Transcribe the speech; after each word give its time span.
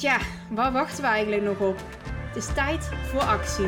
Tja, 0.00 0.18
waar 0.50 0.72
wachten 0.72 1.02
we 1.02 1.08
eigenlijk 1.08 1.42
nog 1.42 1.60
op? 1.60 1.76
Het 2.26 2.36
is 2.36 2.54
tijd 2.54 2.84
voor 2.84 3.20
actie. 3.20 3.66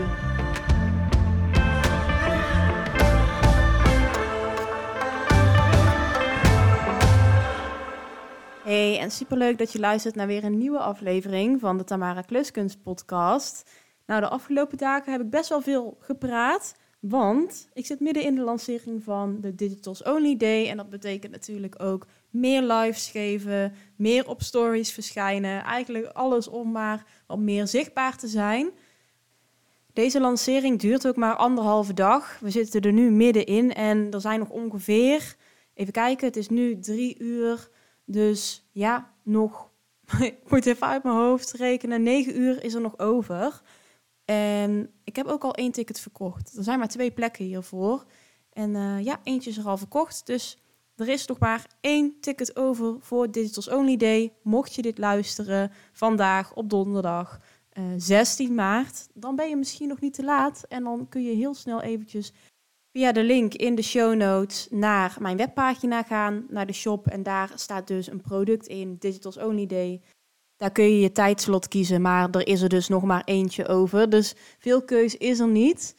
Hey, 8.64 8.98
en 8.98 9.10
superleuk 9.10 9.58
dat 9.58 9.72
je 9.72 9.78
luistert 9.78 10.14
naar 10.14 10.26
weer 10.26 10.44
een 10.44 10.58
nieuwe 10.58 10.78
aflevering 10.78 11.60
van 11.60 11.78
de 11.78 11.84
Tamara 11.84 12.20
Kluskunst 12.20 12.82
podcast. 12.82 13.70
Nou, 14.06 14.20
de 14.20 14.28
afgelopen 14.28 14.78
dagen 14.78 15.12
heb 15.12 15.20
ik 15.20 15.30
best 15.30 15.48
wel 15.48 15.60
veel 15.60 15.96
gepraat, 16.00 16.74
want 17.02 17.68
ik 17.72 17.86
zit 17.86 18.00
midden 18.00 18.22
in 18.22 18.34
de 18.34 18.40
lancering 18.40 19.02
van 19.02 19.40
de 19.40 19.54
Digitals 19.54 20.02
Only 20.02 20.36
Day. 20.36 20.68
En 20.68 20.76
dat 20.76 20.90
betekent 20.90 21.32
natuurlijk 21.32 21.82
ook 21.82 22.06
meer 22.30 22.62
lives 22.62 23.10
geven, 23.10 23.74
meer 23.96 24.28
op 24.28 24.42
stories 24.42 24.92
verschijnen. 24.92 25.62
Eigenlijk 25.62 26.06
alles 26.06 26.48
om 26.48 26.70
maar 26.70 27.06
wat 27.26 27.38
meer 27.38 27.66
zichtbaar 27.66 28.16
te 28.16 28.28
zijn. 28.28 28.70
Deze 29.92 30.20
lancering 30.20 30.80
duurt 30.80 31.06
ook 31.06 31.16
maar 31.16 31.36
anderhalve 31.36 31.94
dag. 31.94 32.38
We 32.40 32.50
zitten 32.50 32.80
er 32.80 32.92
nu 32.92 33.10
middenin 33.10 33.72
en 33.72 34.10
er 34.10 34.20
zijn 34.20 34.38
nog 34.38 34.50
ongeveer, 34.50 35.36
even 35.74 35.92
kijken, 35.92 36.26
het 36.26 36.36
is 36.36 36.48
nu 36.48 36.78
drie 36.78 37.18
uur. 37.18 37.68
Dus 38.04 38.68
ja, 38.72 39.12
nog, 39.22 39.70
ik 40.20 40.36
moet 40.48 40.66
even 40.66 40.86
uit 40.86 41.02
mijn 41.02 41.16
hoofd 41.16 41.52
rekenen, 41.52 42.02
negen 42.02 42.40
uur 42.40 42.64
is 42.64 42.74
er 42.74 42.80
nog 42.80 42.98
over. 42.98 43.62
En 44.24 44.90
ik 45.04 45.16
heb 45.16 45.26
ook 45.26 45.44
al 45.44 45.54
één 45.54 45.72
ticket 45.72 46.00
verkocht. 46.00 46.56
Er 46.56 46.64
zijn 46.64 46.78
maar 46.78 46.88
twee 46.88 47.10
plekken 47.10 47.44
hiervoor. 47.44 48.04
En 48.52 48.74
uh, 48.74 49.04
ja, 49.04 49.20
eentje 49.22 49.50
is 49.50 49.56
er 49.56 49.66
al 49.66 49.76
verkocht. 49.76 50.26
Dus 50.26 50.58
er 50.96 51.08
is 51.08 51.26
nog 51.26 51.38
maar 51.38 51.66
één 51.80 52.20
ticket 52.20 52.56
over 52.56 52.96
voor 53.00 53.30
Digitals 53.30 53.68
Only 53.68 53.96
Day. 53.96 54.32
Mocht 54.42 54.74
je 54.74 54.82
dit 54.82 54.98
luisteren 54.98 55.72
vandaag 55.92 56.54
op 56.54 56.70
donderdag 56.70 57.40
uh, 57.78 57.92
eh, 57.92 58.00
16 58.00 58.54
maart, 58.54 59.08
dan 59.14 59.36
ben 59.36 59.48
je 59.48 59.56
misschien 59.56 59.88
nog 59.88 60.00
niet 60.00 60.14
te 60.14 60.24
laat. 60.24 60.64
En 60.68 60.84
dan 60.84 61.08
kun 61.08 61.22
je 61.22 61.34
heel 61.34 61.54
snel 61.54 61.82
eventjes 61.82 62.32
via 62.92 63.12
de 63.12 63.22
link 63.22 63.54
in 63.54 63.74
de 63.74 63.82
show 63.82 64.14
notes 64.14 64.66
naar 64.70 65.16
mijn 65.20 65.36
webpagina 65.36 66.02
gaan, 66.02 66.46
naar 66.48 66.66
de 66.66 66.72
shop. 66.72 67.06
En 67.06 67.22
daar 67.22 67.52
staat 67.54 67.86
dus 67.86 68.06
een 68.06 68.20
product 68.20 68.66
in, 68.66 68.96
Digitals 68.98 69.36
Only 69.36 69.66
Day. 69.66 70.00
Daar 70.62 70.72
kun 70.72 70.84
je 70.84 71.00
je 71.00 71.12
tijdslot 71.12 71.68
kiezen, 71.68 72.00
maar 72.00 72.30
er 72.30 72.46
is 72.46 72.62
er 72.62 72.68
dus 72.68 72.88
nog 72.88 73.02
maar 73.02 73.22
eentje 73.24 73.66
over. 73.68 74.10
Dus 74.10 74.34
veel 74.58 74.82
keus 74.82 75.16
is 75.16 75.38
er 75.38 75.48
niet. 75.48 75.96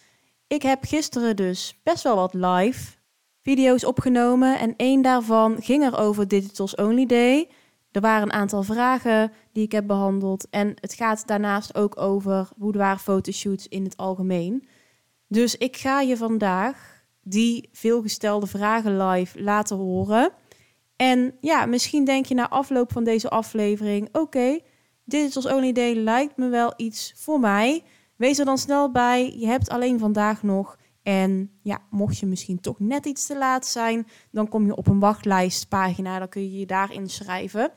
Ik 0.47 0.61
heb 0.61 0.83
gisteren 0.83 1.35
dus 1.35 1.79
best 1.83 2.03
wel 2.03 2.15
wat 2.15 2.33
live 2.33 2.97
video's 3.41 3.85
opgenomen 3.85 4.59
en 4.59 4.73
één 4.77 5.01
daarvan 5.01 5.61
ging 5.61 5.83
er 5.83 5.97
over 5.97 6.27
Digitals 6.27 6.75
Only 6.75 7.05
Day. 7.05 7.49
Er 7.91 8.01
waren 8.01 8.23
een 8.23 8.33
aantal 8.33 8.63
vragen 8.63 9.31
die 9.51 9.63
ik 9.63 9.71
heb 9.71 9.87
behandeld 9.87 10.47
en 10.49 10.73
het 10.79 10.93
gaat 10.93 11.27
daarnaast 11.27 11.75
ook 11.75 11.97
over 12.01 12.49
boudoir 12.55 12.97
fotoshoots 12.97 13.67
in 13.67 13.83
het 13.83 13.97
algemeen. 13.97 14.67
Dus 15.27 15.57
ik 15.57 15.77
ga 15.77 16.01
je 16.01 16.17
vandaag 16.17 17.03
die 17.23 17.69
veelgestelde 17.71 18.47
vragen 18.47 18.97
live 19.07 19.41
laten 19.41 19.77
horen. 19.77 20.31
En 20.95 21.37
ja, 21.39 21.65
misschien 21.65 22.05
denk 22.05 22.25
je 22.25 22.33
na 22.33 22.49
afloop 22.49 22.91
van 22.91 23.03
deze 23.03 23.29
aflevering: 23.29 24.07
oké, 24.07 24.19
okay, 24.19 24.63
Digitals 25.05 25.45
Only 25.45 25.71
Day 25.71 25.93
lijkt 25.93 26.37
me 26.37 26.49
wel 26.49 26.73
iets 26.77 27.13
voor 27.15 27.39
mij. 27.39 27.83
Wees 28.15 28.39
er 28.39 28.45
dan 28.45 28.57
snel 28.57 28.91
bij. 28.91 29.33
Je 29.37 29.47
hebt 29.47 29.69
alleen 29.69 29.99
vandaag 29.99 30.43
nog. 30.43 30.77
En 31.03 31.51
ja, 31.61 31.81
mocht 31.89 32.17
je 32.17 32.25
misschien 32.25 32.59
toch 32.59 32.79
net 32.79 33.05
iets 33.05 33.25
te 33.25 33.37
laat 33.37 33.65
zijn, 33.65 34.07
dan 34.31 34.47
kom 34.47 34.65
je 34.65 34.75
op 34.75 34.87
een 34.87 34.99
wachtlijstpagina. 34.99 36.19
Dan 36.19 36.29
kun 36.29 36.41
je 36.41 36.59
je 36.59 36.65
daar 36.65 36.93
inschrijven. 36.93 37.71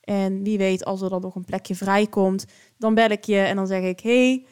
En 0.00 0.42
wie 0.42 0.58
weet, 0.58 0.84
als 0.84 1.00
er 1.00 1.10
dan 1.10 1.20
nog 1.20 1.34
een 1.34 1.44
plekje 1.44 1.74
vrijkomt, 1.74 2.44
dan 2.78 2.94
bel 2.94 3.10
ik 3.10 3.24
je 3.24 3.38
en 3.38 3.56
dan 3.56 3.66
zeg 3.66 3.82
ik: 3.82 4.00
Hey, 4.00 4.46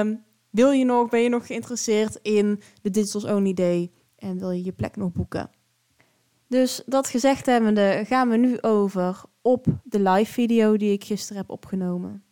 um, 0.00 0.24
wil 0.50 0.70
je 0.70 0.84
nog, 0.84 1.08
ben 1.08 1.20
je 1.20 1.28
nog 1.28 1.46
geïnteresseerd 1.46 2.18
in 2.22 2.60
de 2.82 2.90
Digitals 2.90 3.24
Only 3.24 3.54
Day? 3.54 3.90
En 4.16 4.38
wil 4.38 4.50
je 4.50 4.64
je 4.64 4.72
plek 4.72 4.96
nog 4.96 5.12
boeken? 5.12 5.50
Dus 6.48 6.82
dat 6.86 7.08
gezegd 7.08 7.46
hebbende, 7.46 8.04
gaan 8.06 8.28
we 8.28 8.36
nu 8.36 8.60
over 8.60 9.22
op 9.42 9.66
de 9.82 10.00
live 10.00 10.32
video 10.32 10.76
die 10.76 10.92
ik 10.92 11.04
gisteren 11.04 11.36
heb 11.36 11.50
opgenomen. 11.50 12.24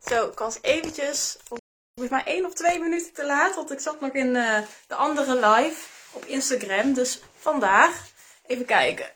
Zo, 0.00 0.28
ik 0.28 0.38
was 0.38 0.58
eventjes 0.62 1.36
volgens 1.44 2.10
mij 2.10 2.34
één 2.34 2.44
of 2.44 2.54
twee 2.54 2.80
minuten 2.80 3.12
te 3.12 3.26
laat, 3.26 3.54
want 3.54 3.70
ik 3.70 3.80
zat 3.80 4.00
nog 4.00 4.12
in 4.12 4.26
uh, 4.26 4.58
de 4.86 4.94
andere 4.94 5.34
live 5.34 5.86
op 6.12 6.24
Instagram. 6.24 6.92
Dus 6.92 7.20
vandaag, 7.34 8.10
even 8.46 8.64
kijken. 8.64 9.06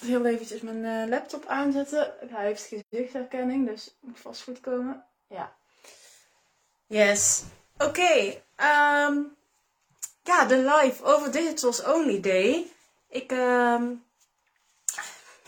Ik 0.00 0.08
wil 0.08 0.24
eventjes 0.24 0.60
mijn 0.60 0.84
uh, 0.84 1.08
laptop 1.08 1.46
aanzetten. 1.46 2.12
Hij 2.28 2.46
heeft 2.46 2.68
gezichtsherkenning, 2.90 3.66
dus 3.66 3.96
moet 4.00 4.20
vast 4.20 4.42
goed 4.42 4.60
komen. 4.60 5.04
Ja. 5.28 5.52
Yes. 6.86 7.42
Oké. 7.78 8.42
Ehm, 8.56 9.18
ja, 10.22 10.44
de 10.44 10.56
live 10.56 11.04
over 11.04 11.32
Digitals 11.32 11.84
Only 11.84 12.20
Day. 12.20 12.71
Ik 13.12 13.32
uh, 13.32 13.82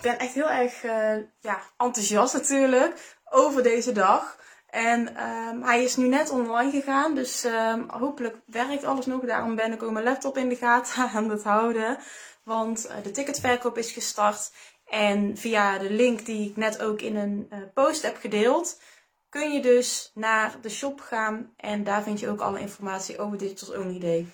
ben 0.01 0.19
echt 0.19 0.35
heel 0.35 0.51
erg 0.51 0.83
uh, 0.83 1.17
ja, 1.41 1.63
enthousiast 1.77 2.35
natuurlijk 2.35 3.17
over 3.25 3.63
deze 3.63 3.93
dag. 3.93 4.37
En 4.67 5.23
um, 5.29 5.63
hij 5.63 5.83
is 5.83 5.97
nu 5.97 6.09
net 6.09 6.31
online 6.31 6.71
gegaan, 6.71 7.15
dus 7.15 7.45
um, 7.45 7.91
hopelijk 7.91 8.37
werkt 8.47 8.85
alles 8.85 9.07
nog. 9.07 9.21
Daarom 9.25 9.55
ben 9.55 9.73
ik 9.73 9.83
ook 9.83 9.91
mijn 9.91 10.05
laptop 10.05 10.37
in 10.37 10.49
de 10.49 10.57
gaten 10.57 11.09
aan 11.15 11.31
het 11.31 11.43
houden. 11.43 11.99
Want 12.43 12.87
uh, 12.87 12.97
de 13.03 13.11
ticketverkoop 13.11 13.79
is 13.79 13.93
gestart. 13.93 14.53
En 14.87 15.37
via 15.37 15.79
de 15.79 15.91
link 15.91 16.27
die 16.27 16.51
ik 16.51 16.57
net 16.57 16.83
ook 16.83 17.01
in 17.01 17.17
een 17.17 17.49
uh, 17.53 17.59
post 17.75 18.03
heb 18.03 18.17
gedeeld, 18.17 18.81
kun 19.29 19.53
je 19.53 19.61
dus 19.61 20.11
naar 20.15 20.55
de 20.61 20.71
shop 20.71 21.01
gaan. 21.01 21.53
En 21.57 21.85
daar 21.85 22.03
vind 22.03 22.21
je 22.21 22.29
ook 22.29 22.41
alle 22.41 22.61
informatie 22.61 23.19
over 23.19 23.39
Digital 23.39 23.81
Only 23.81 23.99
Day. 23.99 24.27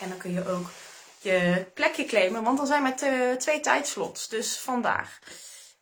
En 0.00 0.08
dan 0.08 0.18
kun 0.18 0.32
je 0.32 0.48
ook 0.48 0.66
je 1.26 1.66
plekje 1.74 2.04
claimen, 2.04 2.42
want 2.42 2.60
er 2.60 2.66
zijn 2.66 2.82
maar 2.82 2.96
twee 3.38 3.60
tijdslots. 3.60 4.28
Dus 4.28 4.58
vandaag. 4.58 5.18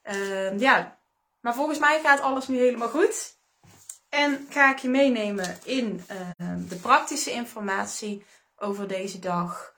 Uh, 0.04 0.58
ja, 0.58 0.98
maar 1.40 1.54
volgens 1.54 1.78
mij 1.78 2.00
gaat 2.00 2.20
alles 2.20 2.48
nu 2.48 2.58
helemaal 2.58 2.88
goed. 2.88 3.36
En 4.08 4.46
ga 4.50 4.70
ik 4.70 4.78
je 4.78 4.88
meenemen 4.88 5.58
in 5.64 6.04
uh, 6.10 6.48
de 6.68 6.76
praktische 6.76 7.30
informatie 7.30 8.24
over 8.56 8.88
deze 8.88 9.18
dag. 9.18 9.74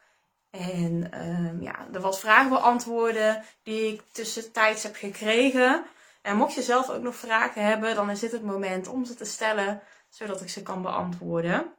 En 0.51 1.11
uh, 1.15 1.63
ja, 1.63 1.87
er 1.93 2.01
wat 2.01 2.21
vragen 2.21 2.51
beantwoorden 2.51 3.45
die 3.63 3.93
ik 3.93 4.03
tussentijds 4.13 4.83
heb 4.83 4.97
gekregen. 4.97 5.87
En 6.23 6.37
mocht 6.37 6.55
je 6.55 6.63
zelf 6.63 6.91
ook 6.91 7.03
nog 7.03 7.17
vragen 7.17 7.65
hebben, 7.65 7.95
dan 7.95 8.11
is 8.11 8.21
dit 8.21 8.33
het 8.33 8.43
moment 8.43 8.89
om 8.89 9.05
ze 9.05 9.15
te 9.15 9.25
stellen, 9.25 9.83
zodat 10.09 10.41
ik 10.41 10.49
ze 10.49 10.63
kan 10.63 10.83
beantwoorden. 10.83 11.75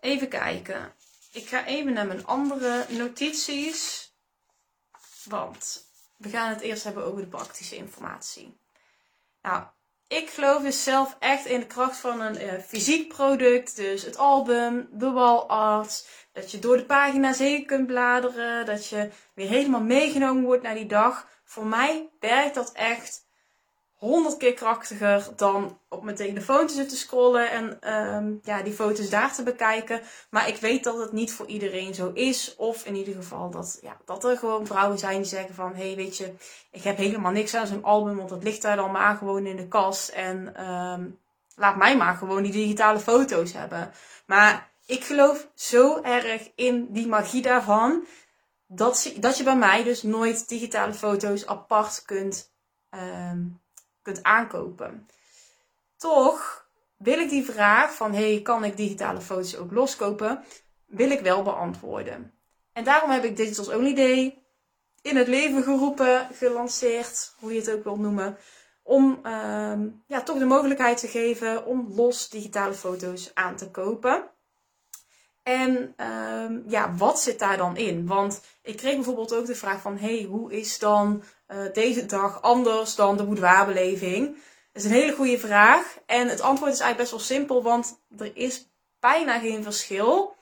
Even 0.00 0.28
kijken. 0.28 0.92
Ik 1.34 1.48
ga 1.48 1.66
even 1.66 1.92
naar 1.92 2.06
mijn 2.06 2.26
andere 2.26 2.86
notities. 2.88 4.12
Want 5.24 5.84
we 6.16 6.28
gaan 6.28 6.48
het 6.48 6.60
eerst 6.60 6.84
hebben 6.84 7.04
over 7.04 7.20
de 7.20 7.26
praktische 7.26 7.76
informatie. 7.76 8.58
Nou, 9.42 9.64
ik 10.08 10.30
geloof 10.30 10.62
dus 10.62 10.82
zelf 10.82 11.16
echt 11.18 11.46
in 11.46 11.60
de 11.60 11.66
kracht 11.66 11.96
van 11.96 12.20
een 12.20 12.42
uh, 12.42 12.60
fysiek 12.60 13.08
product. 13.08 13.76
Dus 13.76 14.02
het 14.02 14.16
album, 14.16 14.88
de 14.92 15.10
wall 15.10 15.38
art. 15.38 16.08
Dat 16.32 16.50
je 16.50 16.58
door 16.58 16.76
de 16.76 16.84
pagina's 16.84 17.38
heen 17.38 17.66
kunt 17.66 17.86
bladeren. 17.86 18.66
Dat 18.66 18.88
je 18.88 19.10
weer 19.34 19.48
helemaal 19.48 19.82
meegenomen 19.82 20.44
wordt 20.44 20.62
naar 20.62 20.74
die 20.74 20.86
dag. 20.86 21.28
Voor 21.44 21.66
mij 21.66 22.10
werkt 22.20 22.54
dat 22.54 22.72
echt 22.72 23.23
honderd 24.04 24.36
keer 24.36 24.54
krachtiger 24.54 25.28
dan 25.36 25.78
op 25.88 26.02
mijn 26.02 26.16
telefoon 26.16 26.66
te 26.66 26.74
zitten 26.74 26.96
scrollen 26.96 27.50
en 27.50 27.92
um, 28.14 28.40
ja, 28.42 28.62
die 28.62 28.72
foto's 28.72 29.10
daar 29.10 29.34
te 29.34 29.42
bekijken. 29.42 30.00
Maar 30.30 30.48
ik 30.48 30.56
weet 30.56 30.84
dat 30.84 30.98
het 30.98 31.12
niet 31.12 31.32
voor 31.32 31.46
iedereen 31.46 31.94
zo 31.94 32.10
is. 32.14 32.54
Of 32.56 32.84
in 32.84 32.94
ieder 32.94 33.14
geval 33.14 33.50
dat, 33.50 33.78
ja, 33.82 33.96
dat 34.04 34.24
er 34.24 34.36
gewoon 34.36 34.66
vrouwen 34.66 34.98
zijn 34.98 35.16
die 35.16 35.24
zeggen 35.24 35.54
van... 35.54 35.74
Hé, 35.74 35.86
hey, 35.86 35.96
weet 35.96 36.16
je, 36.16 36.32
ik 36.70 36.82
heb 36.82 36.96
helemaal 36.96 37.32
niks 37.32 37.54
aan 37.54 37.66
zo'n 37.66 37.84
album, 37.84 38.16
want 38.16 38.28
dat 38.28 38.42
ligt 38.42 38.62
daar 38.62 38.76
dan 38.76 38.90
maar 38.90 39.16
gewoon 39.16 39.46
in 39.46 39.56
de 39.56 39.68
kast. 39.68 40.08
En 40.08 40.68
um, 40.70 41.18
laat 41.54 41.76
mij 41.76 41.96
maar 41.96 42.16
gewoon 42.16 42.42
die 42.42 42.52
digitale 42.52 42.98
foto's 43.00 43.52
hebben. 43.52 43.92
Maar 44.26 44.70
ik 44.86 45.04
geloof 45.04 45.48
zo 45.54 46.02
erg 46.02 46.50
in 46.54 46.86
die 46.90 47.06
magie 47.06 47.42
daarvan... 47.42 48.04
Dat, 48.66 49.12
dat 49.16 49.36
je 49.36 49.44
bij 49.44 49.56
mij 49.56 49.84
dus 49.84 50.02
nooit 50.02 50.48
digitale 50.48 50.94
foto's 50.94 51.46
apart 51.46 52.02
kunt 52.04 52.52
ehm, 52.90 53.42
kunt 54.04 54.22
aankopen. 54.22 55.08
Toch 55.96 56.68
wil 56.96 57.18
ik 57.18 57.28
die 57.28 57.44
vraag 57.44 57.94
van 57.94 58.14
hey, 58.14 58.40
kan 58.42 58.64
ik 58.64 58.76
digitale 58.76 59.20
foto's 59.20 59.56
ook 59.56 59.72
loskopen, 59.72 60.44
wil 60.86 61.10
ik 61.10 61.20
wel 61.20 61.42
beantwoorden. 61.42 62.32
En 62.72 62.84
daarom 62.84 63.10
heb 63.10 63.24
ik 63.24 63.36
Digitals 63.36 63.68
Only 63.68 63.94
Day 63.94 64.42
in 65.02 65.16
het 65.16 65.28
leven 65.28 65.62
geroepen, 65.62 66.28
gelanceerd, 66.32 67.34
hoe 67.38 67.52
je 67.52 67.60
het 67.60 67.70
ook 67.70 67.84
wilt 67.84 67.98
noemen. 67.98 68.36
Om 68.82 69.18
ehm, 69.22 69.88
ja, 70.06 70.22
toch 70.22 70.38
de 70.38 70.44
mogelijkheid 70.44 70.98
te 70.98 71.08
geven 71.08 71.66
om 71.66 71.92
los 71.94 72.28
digitale 72.28 72.74
foto's 72.74 73.30
aan 73.34 73.56
te 73.56 73.70
kopen. 73.70 74.30
En 75.42 75.92
ehm, 75.96 76.60
ja, 76.66 76.94
wat 76.94 77.20
zit 77.20 77.38
daar 77.38 77.56
dan 77.56 77.76
in? 77.76 78.06
Want 78.06 78.40
ik 78.62 78.76
kreeg 78.76 78.94
bijvoorbeeld 78.94 79.34
ook 79.34 79.46
de 79.46 79.54
vraag 79.54 79.80
van, 79.80 79.98
hey, 79.98 80.22
hoe 80.22 80.52
is 80.52 80.78
dan 80.78 81.22
uh, 81.48 81.72
deze 81.72 82.06
dag 82.06 82.42
anders 82.42 82.94
dan 82.94 83.16
de 83.16 83.24
boudoirbeleving? 83.24 84.26
Dat 84.72 84.82
is 84.82 84.84
een 84.84 84.96
hele 84.96 85.14
goede 85.14 85.38
vraag. 85.38 85.98
En 86.06 86.28
het 86.28 86.40
antwoord 86.40 86.72
is 86.72 86.80
eigenlijk 86.80 87.10
best 87.10 87.10
wel 87.10 87.38
simpel, 87.38 87.62
want 87.62 88.00
er 88.18 88.36
is 88.36 88.68
bijna 89.00 89.38
geen 89.38 89.62
verschil. 89.62 90.36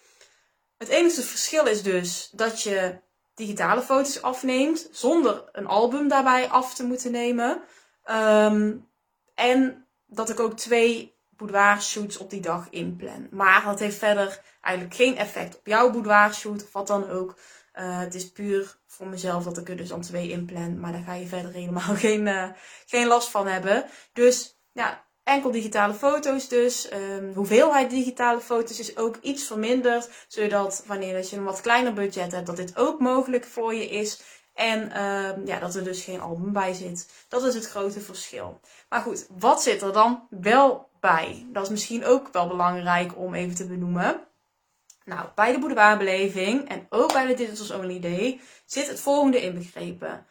Het 0.78 0.88
enige 0.88 1.22
verschil 1.22 1.66
is 1.66 1.82
dus 1.82 2.30
dat 2.32 2.62
je 2.62 2.98
digitale 3.34 3.82
foto's 3.82 4.22
afneemt 4.22 4.88
zonder 4.90 5.44
een 5.52 5.66
album 5.66 6.08
daarbij 6.08 6.48
af 6.48 6.74
te 6.74 6.84
moeten 6.84 7.12
nemen. 7.12 7.62
Um, 8.10 8.88
en 9.34 9.86
dat 10.06 10.30
ik 10.30 10.40
ook 10.40 10.56
twee 10.56 11.14
boudoir 11.28 11.82
shoots 11.82 12.16
op 12.16 12.30
die 12.30 12.40
dag 12.40 12.66
inplan. 12.70 13.28
Maar 13.30 13.64
dat 13.64 13.78
heeft 13.78 13.98
verder 13.98 14.40
eigenlijk 14.60 14.96
geen 14.96 15.16
effect 15.16 15.56
op 15.56 15.66
jouw 15.66 15.90
boudoir 15.90 16.34
shoot 16.34 16.62
of 16.62 16.72
wat 16.72 16.86
dan 16.86 17.10
ook. 17.10 17.38
Uh, 17.74 17.98
het 17.98 18.14
is 18.14 18.32
puur 18.32 18.76
voor 18.86 19.06
mezelf 19.06 19.44
dat 19.44 19.58
ik 19.58 19.68
er 19.68 19.76
dus 19.76 19.88
dan 19.88 20.00
twee 20.00 20.30
inplan. 20.30 20.80
Maar 20.80 20.92
daar 20.92 21.02
ga 21.02 21.14
je 21.14 21.26
verder 21.26 21.52
helemaal 21.52 21.94
geen, 22.06 22.26
uh, 22.26 22.48
geen 22.86 23.06
last 23.06 23.28
van 23.28 23.46
hebben. 23.46 23.84
Dus 24.12 24.58
ja, 24.72 25.04
enkel 25.24 25.50
digitale 25.50 25.94
foto's 25.94 26.48
dus. 26.48 26.92
Um, 26.92 27.32
hoeveelheid 27.34 27.90
digitale 27.90 28.40
foto's 28.40 28.78
is 28.78 28.96
ook 28.96 29.16
iets 29.20 29.44
verminderd. 29.44 30.10
Zodat 30.28 30.84
wanneer 30.86 31.18
je 31.18 31.36
een 31.36 31.44
wat 31.44 31.60
kleiner 31.60 31.92
budget 31.92 32.32
hebt, 32.32 32.46
dat 32.46 32.56
dit 32.56 32.76
ook 32.76 33.00
mogelijk 33.00 33.44
voor 33.44 33.74
je 33.74 33.88
is. 33.88 34.22
En 34.54 35.02
um, 35.02 35.46
ja, 35.46 35.58
dat 35.58 35.74
er 35.74 35.84
dus 35.84 36.04
geen 36.04 36.20
album 36.20 36.52
bij 36.52 36.72
zit. 36.72 37.26
Dat 37.28 37.44
is 37.44 37.54
het 37.54 37.68
grote 37.68 38.00
verschil. 38.00 38.60
Maar 38.88 39.00
goed, 39.00 39.26
wat 39.38 39.62
zit 39.62 39.82
er 39.82 39.92
dan 39.92 40.26
wel 40.30 40.88
bij? 41.00 41.46
Dat 41.52 41.62
is 41.62 41.70
misschien 41.70 42.04
ook 42.04 42.28
wel 42.32 42.48
belangrijk 42.48 43.18
om 43.18 43.34
even 43.34 43.54
te 43.54 43.66
benoemen. 43.66 44.20
Nou, 45.04 45.28
bij 45.34 45.52
de 45.52 45.58
boudoirbeleving 45.58 46.68
en 46.68 46.86
ook 46.88 47.12
bij 47.12 47.26
de 47.26 47.34
Digitals 47.34 47.70
Only 47.70 48.00
Day 48.00 48.40
zit 48.64 48.88
het 48.88 49.00
volgende 49.00 49.40
inbegrepen. 49.40 50.26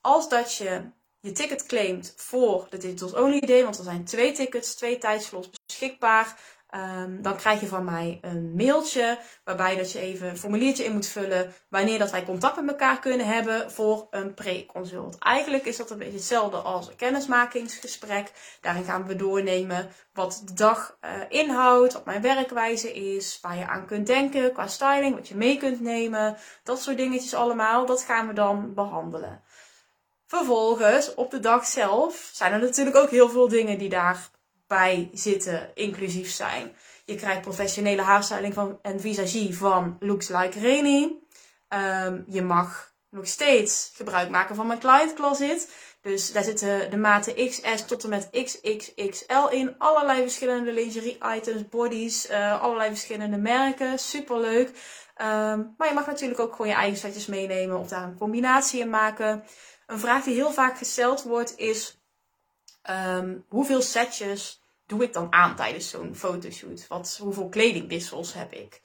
Als 0.00 0.28
dat 0.28 0.54
je 0.54 0.90
je 1.20 1.32
ticket 1.32 1.66
claimt 1.66 2.14
voor 2.16 2.66
de 2.70 2.76
Digitals 2.76 3.14
Only 3.14 3.40
Day, 3.40 3.62
want 3.62 3.78
er 3.78 3.84
zijn 3.84 4.04
twee 4.04 4.32
tickets, 4.32 4.74
twee 4.74 4.98
tijdslots 4.98 5.50
beschikbaar, 5.66 6.40
um, 6.74 7.22
dan 7.22 7.36
krijg 7.36 7.60
je 7.60 7.66
van 7.66 7.84
mij 7.84 8.18
een 8.20 8.54
mailtje 8.54 9.18
waarbij 9.44 9.76
dat 9.76 9.92
je 9.92 9.98
even 9.98 10.28
een 10.28 10.38
formuliertje 10.38 10.84
in 10.84 10.92
moet 10.92 11.06
vullen 11.06 11.54
wanneer 11.68 11.98
dat 11.98 12.10
wij 12.10 12.24
contact 12.24 12.56
met 12.56 12.68
elkaar 12.68 12.98
kunnen 12.98 13.26
hebben 13.26 13.70
voor 13.70 14.06
een 14.10 14.34
pre-consult. 14.34 15.18
Eigenlijk 15.18 15.64
is 15.64 15.76
dat 15.76 15.90
een 15.90 15.98
beetje 15.98 16.12
hetzelfde 16.12 16.56
als 16.56 16.88
een 16.88 16.96
kennismakingsgesprek. 16.96 18.32
Daarin 18.60 18.84
gaan 18.84 19.06
we 19.06 19.16
doornemen 19.16 19.90
wat 20.12 20.42
de 20.44 20.52
dag 20.52 20.98
uh, 21.04 21.10
inhoudt, 21.28 21.92
wat 21.92 22.04
mijn 22.04 22.22
werkwijze 22.22 22.92
is, 22.92 23.38
waar 23.42 23.56
je 23.56 23.66
aan 23.66 23.86
kunt 23.86 24.06
denken 24.06 24.52
qua 24.52 24.66
styling, 24.66 25.14
wat 25.14 25.28
je 25.28 25.36
mee 25.36 25.56
kunt 25.56 25.80
nemen, 25.80 26.36
dat 26.62 26.82
soort 26.82 26.96
dingetjes 26.96 27.34
allemaal. 27.34 27.86
Dat 27.86 28.02
gaan 28.02 28.26
we 28.26 28.32
dan 28.32 28.74
behandelen. 28.74 29.44
Vervolgens, 30.26 31.14
op 31.14 31.30
de 31.30 31.40
dag 31.40 31.66
zelf, 31.66 32.30
zijn 32.32 32.52
er 32.52 32.60
natuurlijk 32.60 32.96
ook 32.96 33.10
heel 33.10 33.28
veel 33.28 33.48
dingen 33.48 33.78
die 33.78 33.88
daarbij 34.66 35.10
zitten, 35.12 35.70
inclusief 35.74 36.30
zijn. 36.30 36.76
Je 37.04 37.14
krijgt 37.14 37.40
professionele 37.40 38.02
haarstyling 38.02 38.54
van, 38.54 38.78
en 38.82 39.00
visagie 39.00 39.56
van 39.56 39.96
Looks 40.00 40.28
Like 40.28 40.60
Reni. 40.60 41.24
Um, 41.68 42.24
je 42.28 42.42
mag 42.42 42.94
nog 43.10 43.26
steeds 43.26 43.92
gebruik 43.94 44.30
maken 44.30 44.54
van 44.54 44.66
mijn 44.66 44.78
client 44.78 45.14
closet. 45.14 45.72
Dus 46.00 46.32
daar 46.32 46.44
zitten 46.44 46.90
de 46.90 46.96
maten 46.96 47.48
XS 47.48 47.86
tot 47.86 48.04
en 48.04 48.08
met 48.08 48.28
XXXL 48.30 49.46
in. 49.50 49.74
Allerlei 49.78 50.20
verschillende 50.20 50.72
lingerie 50.72 51.18
items, 51.36 51.68
bodies, 51.68 52.30
uh, 52.30 52.62
allerlei 52.62 52.88
verschillende 52.88 53.36
merken. 53.36 53.98
Superleuk. 53.98 54.68
Um, 54.68 55.74
maar 55.76 55.88
je 55.88 55.94
mag 55.94 56.06
natuurlijk 56.06 56.40
ook 56.40 56.50
gewoon 56.50 56.68
je 56.70 56.76
eigen 56.76 56.98
setjes 56.98 57.26
meenemen 57.26 57.78
of 57.78 57.88
daar 57.88 58.02
een 58.02 58.18
combinatie 58.18 58.80
in 58.80 58.90
maken. 58.90 59.44
Een 59.86 59.98
vraag 59.98 60.24
die 60.24 60.34
heel 60.34 60.52
vaak 60.52 60.78
gesteld 60.78 61.22
wordt 61.22 61.58
is: 61.58 62.05
um, 62.90 63.44
hoeveel 63.48 63.82
setjes 63.82 64.60
doe 64.86 65.02
ik 65.02 65.12
dan 65.12 65.32
aan 65.32 65.56
tijdens 65.56 65.90
zo'n 65.90 66.14
fotoshoot? 66.14 66.86
Wat, 66.88 67.18
hoeveel 67.22 67.48
kledingwissels 67.48 68.34
heb 68.34 68.52
ik? 68.52 68.80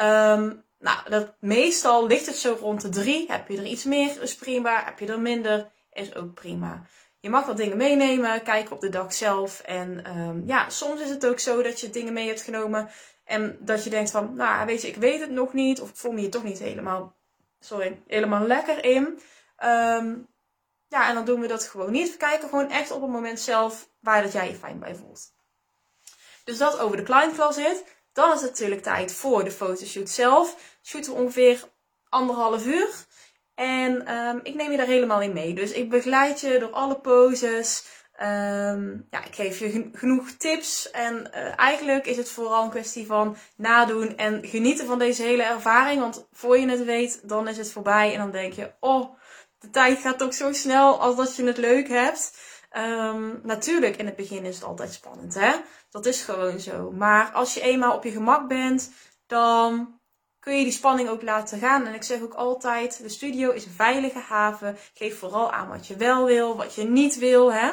Um, 0.00 0.64
nou, 0.78 1.08
dat, 1.08 1.34
meestal 1.40 2.06
ligt 2.06 2.26
het 2.26 2.36
zo 2.36 2.56
rond 2.60 2.80
de 2.80 2.88
drie. 2.88 3.32
Heb 3.32 3.48
je 3.48 3.56
er 3.56 3.64
iets 3.64 3.84
meer, 3.84 4.22
is 4.22 4.34
prima. 4.34 4.84
Heb 4.84 4.98
je 4.98 5.06
er 5.06 5.20
minder, 5.20 5.70
is 5.92 6.14
ook 6.14 6.34
prima. 6.34 6.86
Je 7.20 7.30
mag 7.30 7.46
wat 7.46 7.56
dingen 7.56 7.76
meenemen, 7.76 8.42
kijken 8.42 8.72
op 8.74 8.80
de 8.80 8.88
dag 8.88 9.14
zelf. 9.14 9.60
En 9.60 10.18
um, 10.18 10.42
ja, 10.46 10.68
soms 10.68 11.00
is 11.00 11.10
het 11.10 11.26
ook 11.26 11.38
zo 11.38 11.62
dat 11.62 11.80
je 11.80 11.90
dingen 11.90 12.12
mee 12.12 12.26
hebt 12.26 12.42
genomen. 12.42 12.90
En 13.24 13.56
dat 13.60 13.84
je 13.84 13.90
denkt 13.90 14.10
van, 14.10 14.34
nou 14.34 14.66
weet 14.66 14.82
je, 14.82 14.88
ik 14.88 14.96
weet 14.96 15.20
het 15.20 15.30
nog 15.30 15.52
niet. 15.52 15.80
Of 15.80 15.88
ik 15.88 15.96
voel 15.96 16.12
me 16.12 16.20
hier 16.20 16.30
toch 16.30 16.44
niet 16.44 16.58
helemaal, 16.58 17.16
sorry, 17.60 18.02
helemaal 18.06 18.46
lekker 18.46 18.84
in. 18.84 19.20
Um, 19.64 20.28
ja, 20.90 21.08
en 21.08 21.14
dan 21.14 21.24
doen 21.24 21.40
we 21.40 21.46
dat 21.46 21.64
gewoon 21.64 21.92
niet. 21.92 22.10
We 22.10 22.16
kijken 22.16 22.48
gewoon 22.48 22.70
echt 22.70 22.90
op 22.90 23.02
het 23.02 23.10
moment 23.10 23.40
zelf 23.40 23.88
waar 24.00 24.22
dat 24.22 24.32
jij 24.32 24.48
je 24.48 24.54
fijn 24.54 24.78
bij 24.78 24.94
voelt. 24.94 25.32
Dus 26.44 26.58
dat 26.58 26.78
over 26.78 26.96
de 26.96 27.02
client 27.02 27.34
closet. 27.34 27.84
Dan 28.12 28.32
is 28.32 28.40
het 28.40 28.50
natuurlijk 28.50 28.82
tijd 28.82 29.12
voor 29.12 29.44
de 29.44 29.50
fotoshoot 29.50 30.08
zelf. 30.08 30.56
Shooten 30.82 31.12
we 31.12 31.20
ongeveer 31.20 31.64
anderhalf 32.08 32.66
uur. 32.66 32.88
En 33.54 34.14
um, 34.14 34.40
ik 34.42 34.54
neem 34.54 34.70
je 34.70 34.76
daar 34.76 34.86
helemaal 34.86 35.20
in 35.20 35.32
mee. 35.32 35.54
Dus 35.54 35.72
ik 35.72 35.90
begeleid 35.90 36.40
je 36.40 36.58
door 36.58 36.70
alle 36.70 37.00
poses. 37.00 37.84
Um, 38.22 39.06
ja, 39.10 39.24
ik 39.24 39.34
geef 39.34 39.58
je 39.58 39.90
genoeg 39.92 40.30
tips. 40.30 40.90
En 40.90 41.30
uh, 41.34 41.58
eigenlijk 41.58 42.06
is 42.06 42.16
het 42.16 42.30
vooral 42.30 42.64
een 42.64 42.70
kwestie 42.70 43.06
van 43.06 43.36
nadoen 43.56 44.16
en 44.16 44.46
genieten 44.46 44.86
van 44.86 44.98
deze 44.98 45.22
hele 45.22 45.42
ervaring. 45.42 46.00
Want 46.00 46.26
voor 46.32 46.58
je 46.58 46.68
het 46.68 46.84
weet, 46.84 47.28
dan 47.28 47.48
is 47.48 47.56
het 47.56 47.72
voorbij. 47.72 48.12
En 48.12 48.18
dan 48.18 48.30
denk 48.30 48.52
je, 48.52 48.72
oh, 48.80 49.18
de 49.60 49.70
tijd 49.70 49.98
gaat 49.98 50.22
ook 50.22 50.32
zo 50.32 50.52
snel 50.52 51.00
als 51.00 51.16
dat 51.16 51.36
je 51.36 51.44
het 51.44 51.56
leuk 51.56 51.88
hebt. 51.88 52.38
Um, 52.76 53.40
natuurlijk, 53.42 53.96
in 53.96 54.06
het 54.06 54.16
begin 54.16 54.44
is 54.44 54.54
het 54.54 54.64
altijd 54.64 54.92
spannend, 54.92 55.34
hè? 55.34 55.52
Dat 55.90 56.06
is 56.06 56.22
gewoon 56.22 56.60
zo. 56.60 56.90
Maar 56.90 57.30
als 57.30 57.54
je 57.54 57.60
eenmaal 57.60 57.94
op 57.94 58.04
je 58.04 58.10
gemak 58.10 58.48
bent, 58.48 58.92
dan 59.26 60.00
kun 60.38 60.56
je 60.56 60.62
die 60.62 60.72
spanning 60.72 61.08
ook 61.08 61.22
laten 61.22 61.58
gaan. 61.58 61.86
En 61.86 61.94
ik 61.94 62.02
zeg 62.02 62.22
ook 62.22 62.34
altijd: 62.34 63.02
de 63.02 63.08
studio 63.08 63.50
is 63.50 63.64
een 63.64 63.72
veilige 63.72 64.18
haven. 64.18 64.76
Geef 64.94 65.18
vooral 65.18 65.52
aan 65.52 65.68
wat 65.68 65.86
je 65.86 65.96
wel 65.96 66.24
wil, 66.24 66.56
wat 66.56 66.74
je 66.74 66.84
niet 66.84 67.18
wil, 67.18 67.52
hè? 67.52 67.70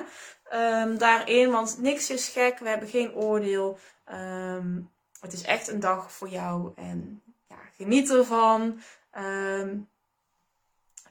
Um, 0.54 0.98
daarin, 0.98 1.52
want 1.52 1.82
niks 1.82 2.10
is 2.10 2.28
gek. 2.28 2.60
We 2.60 2.70
hebben 2.70 2.90
geen 2.90 3.14
oordeel. 3.14 3.80
Um, 4.12 4.92
het 5.20 5.34
is 5.34 5.42
echt 5.42 5.68
een 5.68 5.80
dag 5.80 6.12
voor 6.12 6.30
jou 6.30 6.72
en 6.76 7.22
ja, 7.48 7.58
geniet 7.78 8.10
ervan. 8.10 8.82
Um, 9.18 9.90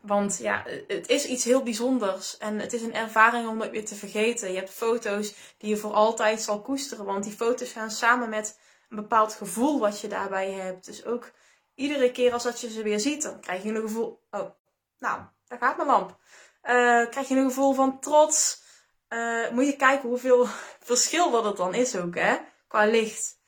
want 0.07 0.39
ja, 0.39 0.65
het 0.87 1.09
is 1.09 1.27
iets 1.27 1.45
heel 1.45 1.63
bijzonders. 1.63 2.37
En 2.37 2.59
het 2.59 2.73
is 2.73 2.83
een 2.83 2.95
ervaring 2.95 3.49
om 3.49 3.57
nooit 3.57 3.71
weer 3.71 3.85
te 3.85 3.95
vergeten. 3.95 4.51
Je 4.51 4.59
hebt 4.59 4.71
foto's 4.71 5.35
die 5.59 5.69
je 5.69 5.77
voor 5.77 5.93
altijd 5.93 6.41
zal 6.41 6.63
koesteren. 6.63 7.05
Want 7.05 7.25
die 7.25 7.33
foto's 7.33 7.73
gaan 7.73 7.91
samen 7.91 8.29
met 8.29 8.59
een 8.89 8.97
bepaald 8.97 9.35
gevoel 9.35 9.79
wat 9.79 10.01
je 10.01 10.09
daarbij 10.09 10.51
hebt. 10.51 10.85
Dus 10.85 11.05
ook 11.05 11.31
iedere 11.75 12.13
keer 12.13 12.33
als 12.33 12.43
dat 12.43 12.61
je 12.61 12.71
ze 12.71 12.83
weer 12.83 13.01
ziet, 13.01 13.23
dan 13.23 13.41
krijg 13.41 13.63
je 13.63 13.69
een 13.69 13.81
gevoel. 13.81 14.23
Oh, 14.31 14.51
nou, 14.99 15.23
daar 15.47 15.59
gaat 15.59 15.77
mijn 15.77 15.89
lamp. 15.89 16.11
Uh, 16.11 17.09
krijg 17.11 17.29
je 17.29 17.37
een 17.37 17.49
gevoel 17.49 17.73
van 17.73 18.01
trots. 18.01 18.65
Uh, 19.09 19.51
moet 19.51 19.67
je 19.67 19.77
kijken 19.77 20.09
hoeveel 20.09 20.47
verschil 20.91 21.31
dat 21.31 21.45
het 21.45 21.57
dan 21.57 21.75
is 21.75 21.97
ook, 21.97 22.15
hè? 22.15 22.37
Qua 22.69 22.87
licht. 22.87 23.39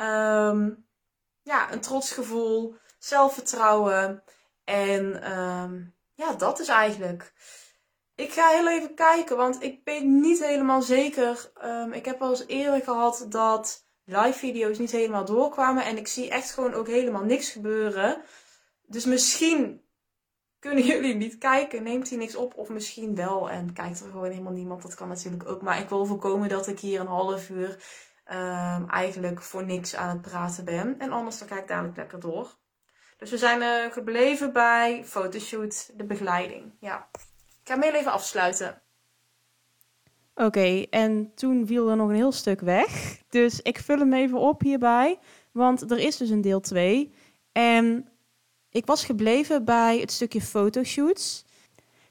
Um, 0.00 0.86
ja, 1.42 1.72
een 1.72 1.80
trotsgevoel, 1.80 2.76
zelfvertrouwen. 2.98 4.22
En 4.64 5.32
um, 5.38 5.94
ja, 6.22 6.32
dat 6.32 6.60
is 6.60 6.68
eigenlijk. 6.68 7.32
Ik 8.14 8.32
ga 8.32 8.48
heel 8.48 8.68
even 8.68 8.94
kijken, 8.94 9.36
want 9.36 9.62
ik 9.62 9.80
weet 9.84 10.04
niet 10.04 10.44
helemaal 10.44 10.82
zeker. 10.82 11.52
Um, 11.64 11.92
ik 11.92 12.04
heb 12.04 12.22
al 12.22 12.30
eens 12.30 12.46
eerder 12.46 12.82
gehad 12.82 13.26
dat 13.28 13.86
live 14.04 14.38
video's 14.38 14.78
niet 14.78 14.90
helemaal 14.90 15.24
doorkwamen. 15.24 15.84
En 15.84 15.96
ik 15.96 16.08
zie 16.08 16.30
echt 16.30 16.52
gewoon 16.52 16.74
ook 16.74 16.86
helemaal 16.86 17.24
niks 17.24 17.50
gebeuren. 17.50 18.22
Dus 18.86 19.04
misschien 19.04 19.82
kunnen 20.58 20.84
jullie 20.92 21.14
niet 21.14 21.38
kijken, 21.38 21.82
neemt 21.82 22.08
hij 22.08 22.18
niks 22.18 22.36
op. 22.36 22.54
Of 22.56 22.68
misschien 22.68 23.14
wel 23.14 23.50
en 23.50 23.72
kijkt 23.72 24.00
er 24.00 24.10
gewoon 24.10 24.30
helemaal 24.30 24.52
niemand. 24.52 24.82
Dat 24.82 24.94
kan 24.94 25.08
natuurlijk 25.08 25.48
ook. 25.48 25.62
Maar 25.62 25.80
ik 25.80 25.88
wil 25.88 26.06
voorkomen 26.06 26.48
dat 26.48 26.66
ik 26.66 26.80
hier 26.80 27.00
een 27.00 27.06
half 27.06 27.50
uur 27.50 27.68
um, 28.32 28.88
eigenlijk 28.88 29.42
voor 29.42 29.64
niks 29.64 29.96
aan 29.96 30.08
het 30.08 30.20
praten 30.20 30.64
ben. 30.64 30.98
En 30.98 31.10
anders 31.10 31.38
dan 31.38 31.48
ga 31.48 31.58
ik 31.58 31.68
dadelijk 31.68 31.96
lekker 31.96 32.20
door. 32.20 32.60
Dus 33.22 33.30
we 33.30 33.38
zijn 33.38 33.60
uh, 33.60 33.92
gebleven 33.92 34.52
bij 34.52 35.04
fotoshoot, 35.04 35.90
de 35.96 36.04
begeleiding. 36.04 36.72
Ja. 36.80 37.08
Ik 37.62 37.68
ga 37.68 37.78
hem 37.78 37.94
even 37.94 38.12
afsluiten. 38.12 38.82
Oké, 40.34 40.86
en 40.90 41.32
toen 41.34 41.66
viel 41.66 41.88
er 41.88 41.96
nog 41.96 42.08
een 42.08 42.14
heel 42.14 42.32
stuk 42.32 42.60
weg. 42.60 43.18
Dus 43.28 43.60
ik 43.60 43.78
vul 43.78 43.98
hem 43.98 44.12
even 44.12 44.38
op 44.38 44.60
hierbij. 44.60 45.18
Want 45.52 45.90
er 45.90 45.98
is 45.98 46.16
dus 46.16 46.30
een 46.30 46.40
deel 46.40 46.60
2. 46.60 47.14
En 47.52 48.08
ik 48.70 48.86
was 48.86 49.04
gebleven 49.04 49.64
bij 49.64 49.98
het 49.98 50.12
stukje 50.12 50.40
fotoshoots. 50.40 51.44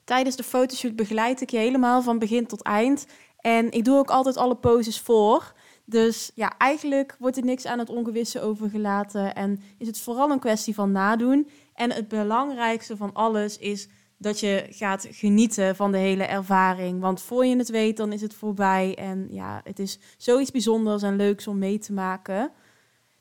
Tijdens 0.03 0.36
de 0.36 0.44
fotoshoot 0.44 0.96
begeleid 0.96 1.41
ik 1.41 1.50
je 1.50 1.58
helemaal 1.58 2.01
van 2.01 2.20
begin 2.20 2.48
tot 2.48 2.62
eind. 2.62 3.06
En 3.38 3.72
ik 3.72 3.86
doe 3.86 3.98
ook 3.98 4.10
altijd 4.10 4.38
alle 4.38 4.56
poses 4.56 5.00
voor. 5.00 5.53
Dus 5.92 6.32
ja, 6.36 6.58
eigenlijk 6.58 7.16
wordt 7.20 7.38
er 7.38 7.44
niks 7.44 7.66
aan 7.66 7.80
het 7.80 7.90
ongewisse 7.90 8.42
overgelaten. 8.42 9.36
En 9.36 9.60
is 9.78 9.88
het 9.88 10.00
vooral 10.00 10.32
een 10.32 10.40
kwestie 10.40 10.74
van 10.74 10.92
nadoen. 10.92 11.50
En 11.74 11.92
het 11.92 12.08
belangrijkste 12.08 12.98
van 12.98 13.14
alles 13.14 13.58
is 13.58 13.88
dat 14.18 14.40
je 14.40 14.66
gaat 14.70 15.08
genieten 15.10 15.76
van 15.76 15.92
de 15.92 15.98
hele 15.98 16.24
ervaring. 16.24 17.02
Want 17.02 17.22
voor 17.22 17.46
je 17.46 17.58
het 17.58 17.70
weet, 17.70 17.98
dan 17.98 18.14
is 18.14 18.22
het 18.22 18.34
voorbij. 18.34 18.96
En 18.96 19.28
ja, 19.30 19.62
het 19.64 19.80
is 19.80 20.00
zoiets 20.18 20.52
bijzonders 20.52 21.04
en 21.04 21.16
leuks 21.16 21.48
om 21.48 21.58
mee 21.58 21.78
te 21.78 21.94
maken. 21.94 22.52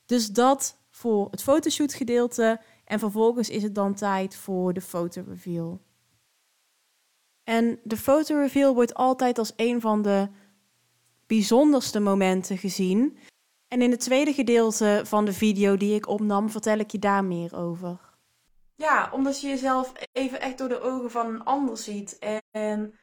Dus 0.07 0.29
dat 0.29 0.77
voor 0.91 1.29
het 1.31 1.43
fotoshoot 1.43 1.95
gedeelte. 1.95 2.61
En 2.85 2.99
vervolgens 2.99 3.49
is 3.49 3.62
het 3.62 3.75
dan 3.75 3.95
tijd 3.95 4.37
voor 4.37 4.73
de 4.73 4.81
fotoreveal. 4.81 5.81
En 7.45 7.79
de 7.85 7.97
fotoreveal 7.97 8.75
wordt 8.75 8.95
altijd 8.95 9.39
als 9.39 9.53
een 9.57 9.81
van 9.81 10.03
de 10.03 10.29
bijzonderste 11.30 12.00
momenten 12.00 12.58
gezien. 12.58 13.18
En 13.68 13.82
in 13.82 13.90
het 13.90 14.00
tweede 14.00 14.32
gedeelte 14.32 15.02
van 15.04 15.25
de 15.25 15.32
video 15.32 15.76
die 15.76 15.94
ik 15.94 16.08
opnam, 16.08 16.50
vertel 16.50 16.78
ik 16.78 16.90
je 16.90 16.99
daar 16.99 17.25
meer 17.25 17.56
over. 17.56 17.99
Ja, 18.76 19.10
omdat 19.12 19.40
je 19.40 19.49
jezelf 19.49 19.92
even 20.12 20.40
echt 20.40 20.58
door 20.58 20.68
de 20.68 20.80
ogen 20.80 21.10
van 21.10 21.26
een 21.26 21.44
ander 21.44 21.78
ziet. 21.78 22.18
En 22.50 22.99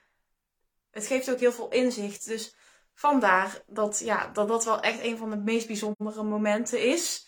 het 0.91 1.07
geeft 1.07 1.31
ook 1.31 1.39
heel 1.39 1.51
veel 1.51 1.69
inzicht. 1.69 2.25
Dus 2.25 2.55
vandaar 2.93 3.63
dat 3.67 3.99
ja, 3.99 4.29
dat, 4.33 4.47
dat 4.47 4.65
wel 4.65 4.79
echt 4.79 5.03
een 5.03 5.17
van 5.17 5.29
de 5.29 5.37
meest 5.37 5.67
bijzondere 5.67 6.23
momenten 6.23 6.83
is. 6.83 7.27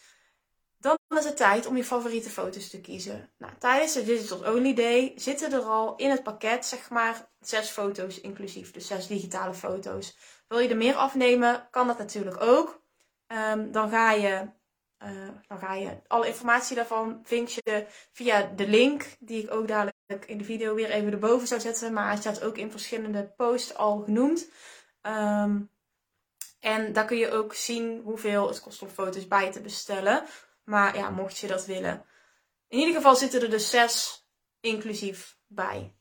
Dan 0.79 0.97
is 1.17 1.25
het 1.25 1.37
tijd 1.37 1.65
om 1.65 1.77
je 1.77 1.83
favoriete 1.83 2.29
foto's 2.29 2.69
te 2.69 2.81
kiezen. 2.81 3.31
Nou, 3.37 3.53
tijdens 3.59 3.93
de 3.93 4.03
Digital 4.03 4.53
Only 4.53 4.73
Day 4.73 5.11
zitten 5.15 5.53
er 5.53 5.61
al 5.61 5.95
in 5.95 6.09
het 6.09 6.23
pakket, 6.23 6.65
zeg 6.65 6.89
maar, 6.89 7.29
zes 7.39 7.69
foto's 7.69 8.21
inclusief. 8.21 8.71
Dus 8.71 8.87
zes 8.87 9.07
digitale 9.07 9.53
foto's. 9.53 10.17
Wil 10.49 10.59
je 10.59 10.69
er 10.69 10.77
meer 10.77 10.95
afnemen, 10.95 11.67
kan 11.71 11.87
dat 11.87 11.97
natuurlijk 11.97 12.41
ook. 12.41 12.81
Um, 13.27 13.71
dan 13.71 13.89
ga 13.89 14.11
je 14.11 14.49
uh, 15.03 15.29
dan 15.47 15.59
ga 15.59 15.73
je 15.73 16.01
alle 16.07 16.27
informatie 16.27 16.75
daarvan 16.75 17.19
vind 17.23 17.53
je 17.53 17.87
via 18.11 18.41
de 18.55 18.67
link, 18.67 19.15
die 19.19 19.43
ik 19.43 19.51
ook 19.51 19.67
dadelijk 19.67 20.25
in 20.25 20.37
de 20.37 20.43
video 20.43 20.75
weer 20.75 20.89
even 20.89 21.11
erboven 21.11 21.47
zou 21.47 21.61
zetten. 21.61 21.93
Maar 21.93 22.09
het 22.09 22.19
staat 22.19 22.43
ook 22.43 22.57
in 22.57 22.71
verschillende 22.71 23.33
posts 23.37 23.75
al 23.75 24.01
genoemd. 24.03 24.49
Um, 25.01 25.71
en 26.59 26.93
daar 26.93 27.05
kun 27.05 27.17
je 27.17 27.31
ook 27.31 27.53
zien 27.53 28.01
hoeveel 28.01 28.47
het 28.47 28.61
kost 28.61 28.81
om 28.81 28.89
foto's 28.89 29.27
bij 29.27 29.51
te 29.51 29.61
bestellen. 29.61 30.25
Maar 30.63 30.97
ja, 30.97 31.09
mocht 31.09 31.37
je 31.37 31.47
dat 31.47 31.65
willen. 31.65 32.05
In 32.67 32.79
ieder 32.79 32.95
geval 32.95 33.15
zitten 33.15 33.41
er 33.41 33.49
dus 33.49 33.69
zes 33.69 34.25
inclusief 34.59 35.37
bij. 35.47 35.95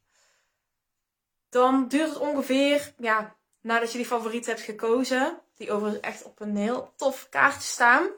Dan 1.48 1.88
duurt 1.88 2.08
het 2.08 2.18
ongeveer, 2.18 2.94
ja, 2.96 3.37
nadat 3.68 3.92
je 3.92 3.98
die 3.98 4.06
favoriet 4.06 4.46
hebt 4.46 4.60
gekozen, 4.60 5.40
die 5.56 5.72
overigens 5.72 6.02
echt 6.02 6.22
op 6.22 6.40
een 6.40 6.56
heel 6.56 6.92
tof 6.96 7.26
kaartje 7.30 7.60
staan. 7.68 8.08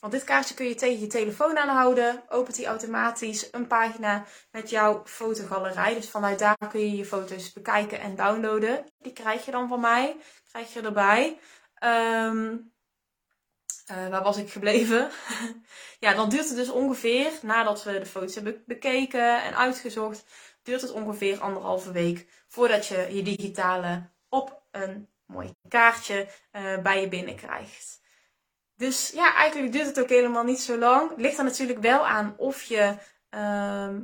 Want 0.00 0.12
dit 0.12 0.24
kaartje 0.24 0.54
kun 0.54 0.66
je 0.66 0.74
tegen 0.74 1.00
je 1.00 1.06
telefoon 1.06 1.58
aanhouden. 1.58 2.22
Opent 2.28 2.56
hij 2.56 2.66
automatisch 2.66 3.48
een 3.52 3.66
pagina 3.66 4.24
met 4.50 4.70
jouw 4.70 5.02
fotogalerij. 5.04 5.94
Dus 5.94 6.10
vanuit 6.10 6.38
daar 6.38 6.56
kun 6.70 6.80
je 6.80 6.96
je 6.96 7.04
foto's 7.04 7.52
bekijken 7.52 8.00
en 8.00 8.16
downloaden. 8.16 8.84
Die 8.98 9.12
krijg 9.12 9.44
je 9.44 9.50
dan 9.50 9.68
van 9.68 9.80
mij. 9.80 10.16
Krijg 10.50 10.72
je 10.72 10.80
erbij. 10.80 11.38
Um, 11.84 12.72
uh, 13.90 14.08
waar 14.08 14.22
was 14.22 14.36
ik 14.36 14.50
gebleven? 14.50 15.10
ja, 16.04 16.14
dan 16.14 16.28
duurt 16.28 16.48
het 16.48 16.56
dus 16.56 16.70
ongeveer, 16.70 17.32
nadat 17.42 17.84
we 17.84 17.98
de 17.98 18.06
foto's 18.06 18.34
hebben 18.34 18.62
bekeken 18.66 19.42
en 19.42 19.56
uitgezocht, 19.56 20.24
duurt 20.62 20.80
het 20.80 20.90
ongeveer 20.90 21.40
anderhalve 21.40 21.92
week 21.92 22.26
voordat 22.48 22.86
je 22.86 23.08
je 23.10 23.22
digitale 23.22 24.14
op 24.28 24.62
een 24.70 25.08
mooi 25.26 25.54
kaartje 25.68 26.28
uh, 26.52 26.78
bij 26.78 27.00
je 27.00 27.08
binnenkrijgt. 27.08 28.00
Dus 28.76 29.10
ja, 29.10 29.34
eigenlijk 29.34 29.72
duurt 29.72 29.86
het 29.86 30.00
ook 30.00 30.08
helemaal 30.08 30.44
niet 30.44 30.60
zo 30.60 30.78
lang. 30.78 31.12
Ligt 31.16 31.38
er 31.38 31.44
natuurlijk 31.44 31.78
wel 31.78 32.06
aan 32.06 32.34
of 32.36 32.62
je 32.62 32.96
uh, 33.30 33.94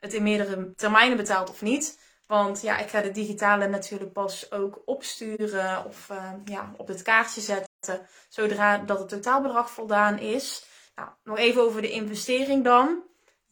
het 0.00 0.12
in 0.12 0.22
meerdere 0.22 0.74
termijnen 0.74 1.16
betaalt 1.16 1.50
of 1.50 1.62
niet. 1.62 1.98
Want 2.26 2.62
ja, 2.62 2.78
ik 2.78 2.88
ga 2.88 3.00
de 3.00 3.10
digitale 3.10 3.68
natuurlijk 3.68 4.12
pas 4.12 4.52
ook 4.52 4.82
opsturen 4.84 5.84
of 5.84 6.08
uh, 6.10 6.32
ja, 6.44 6.72
op 6.76 6.88
het 6.88 7.02
kaartje 7.02 7.40
zetten. 7.40 8.06
Zodra 8.28 8.78
dat 8.78 8.98
het 8.98 9.08
totaalbedrag 9.08 9.70
voldaan 9.70 10.18
is. 10.18 10.66
Nou, 10.94 11.08
nog 11.24 11.38
even 11.38 11.62
over 11.62 11.82
de 11.82 11.90
investering 11.90 12.64
dan. 12.64 13.02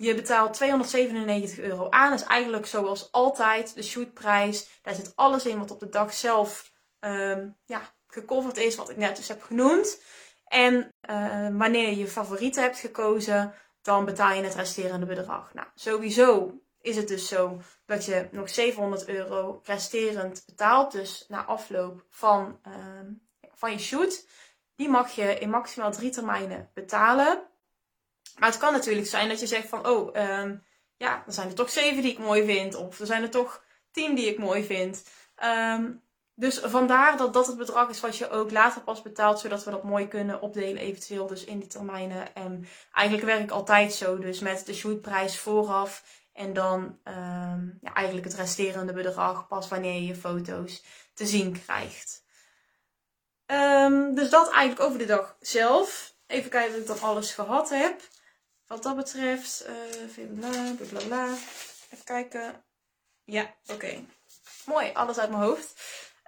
Je 0.02 0.14
betaalt 0.14 0.54
297 0.54 1.58
euro 1.58 1.90
aan. 1.90 2.10
Dat 2.10 2.20
is 2.20 2.26
eigenlijk 2.26 2.66
zoals 2.66 3.12
altijd 3.12 3.74
de 3.74 3.82
shootprijs. 3.82 4.80
Daar 4.82 4.94
zit 4.94 5.12
alles 5.14 5.46
in 5.46 5.58
wat 5.58 5.70
op 5.70 5.80
de 5.80 5.88
dag 5.88 6.14
zelf 6.14 6.72
um, 7.00 7.56
ja, 7.64 7.80
gecoverd 8.06 8.56
is, 8.56 8.76
wat 8.76 8.90
ik 8.90 8.96
net 8.96 9.16
dus 9.16 9.28
heb 9.28 9.42
genoemd. 9.42 10.02
En 10.44 10.94
uh, 11.10 11.48
wanneer 11.58 11.88
je 11.88 11.96
je 11.96 12.06
favoriet 12.06 12.56
hebt 12.56 12.78
gekozen, 12.78 13.54
dan 13.82 14.04
betaal 14.04 14.32
je 14.32 14.42
het 14.42 14.54
resterende 14.54 15.06
bedrag. 15.06 15.54
Nou, 15.54 15.66
sowieso 15.74 16.60
is 16.80 16.96
het 16.96 17.08
dus 17.08 17.28
zo 17.28 17.60
dat 17.86 18.04
je 18.04 18.28
nog 18.30 18.48
700 18.48 19.08
euro 19.08 19.60
resterend 19.64 20.42
betaalt. 20.46 20.92
Dus 20.92 21.24
na 21.28 21.44
afloop 21.44 22.06
van, 22.10 22.60
uh, 22.68 22.74
van 23.54 23.72
je 23.72 23.78
shoot. 23.78 24.26
Die 24.76 24.88
mag 24.88 25.10
je 25.10 25.38
in 25.38 25.50
maximaal 25.50 25.92
drie 25.92 26.10
termijnen 26.10 26.70
betalen. 26.74 27.50
Maar 28.38 28.48
het 28.48 28.58
kan 28.58 28.72
natuurlijk 28.72 29.06
zijn 29.06 29.28
dat 29.28 29.40
je 29.40 29.46
zegt 29.46 29.68
van, 29.68 29.86
oh, 29.86 30.16
um, 30.16 30.64
ja, 30.96 31.22
er 31.26 31.32
zijn 31.32 31.48
er 31.48 31.54
toch 31.54 31.70
zeven 31.70 32.02
die 32.02 32.12
ik 32.12 32.18
mooi 32.18 32.44
vind. 32.44 32.74
Of 32.74 33.00
er 33.00 33.06
zijn 33.06 33.22
er 33.22 33.30
toch 33.30 33.64
tien 33.90 34.14
die 34.14 34.26
ik 34.26 34.38
mooi 34.38 34.64
vind. 34.64 35.04
Um, 35.44 36.02
dus 36.34 36.58
vandaar 36.58 37.16
dat 37.16 37.32
dat 37.32 37.46
het 37.46 37.56
bedrag 37.56 37.88
is 37.88 38.00
wat 38.00 38.16
je 38.16 38.30
ook 38.30 38.50
later 38.50 38.82
pas 38.82 39.02
betaalt, 39.02 39.40
zodat 39.40 39.64
we 39.64 39.70
dat 39.70 39.82
mooi 39.82 40.08
kunnen 40.08 40.40
opdelen, 40.40 40.82
eventueel 40.82 41.26
dus 41.26 41.44
in 41.44 41.58
die 41.58 41.68
termijnen. 41.68 42.34
En 42.34 42.66
eigenlijk 42.92 43.26
werk 43.26 43.42
ik 43.42 43.50
altijd 43.50 43.92
zo, 43.92 44.18
dus 44.18 44.40
met 44.40 44.66
de 44.66 44.74
shootprijs 44.74 45.38
vooraf 45.38 46.04
en 46.32 46.52
dan 46.52 46.98
um, 47.04 47.78
ja, 47.80 47.92
eigenlijk 47.94 48.26
het 48.26 48.36
resterende 48.36 48.92
bedrag 48.92 49.48
pas 49.48 49.68
wanneer 49.68 49.94
je 49.94 50.06
je 50.06 50.14
foto's 50.14 50.84
te 51.14 51.26
zien 51.26 51.62
krijgt. 51.64 52.24
Dus 54.14 54.30
dat 54.30 54.50
eigenlijk 54.50 54.80
over 54.80 54.98
de 54.98 55.04
dag 55.04 55.36
zelf. 55.40 56.14
Even 56.26 56.50
kijken 56.50 56.74
of 56.74 56.80
ik 56.80 56.86
dan 56.86 57.00
alles 57.00 57.32
gehad 57.32 57.70
heb. 57.70 58.00
Wat 58.72 58.82
dat 58.82 58.96
betreft, 58.96 59.66
uh, 60.16 60.26
bla 60.38 60.86
bla 60.88 61.00
bla. 61.06 61.34
Even 61.90 62.04
kijken. 62.04 62.64
Ja, 63.24 63.54
oké. 63.66 64.04
Mooi, 64.64 64.90
alles 64.92 65.18
uit 65.18 65.30
mijn 65.30 65.42
hoofd. 65.42 65.82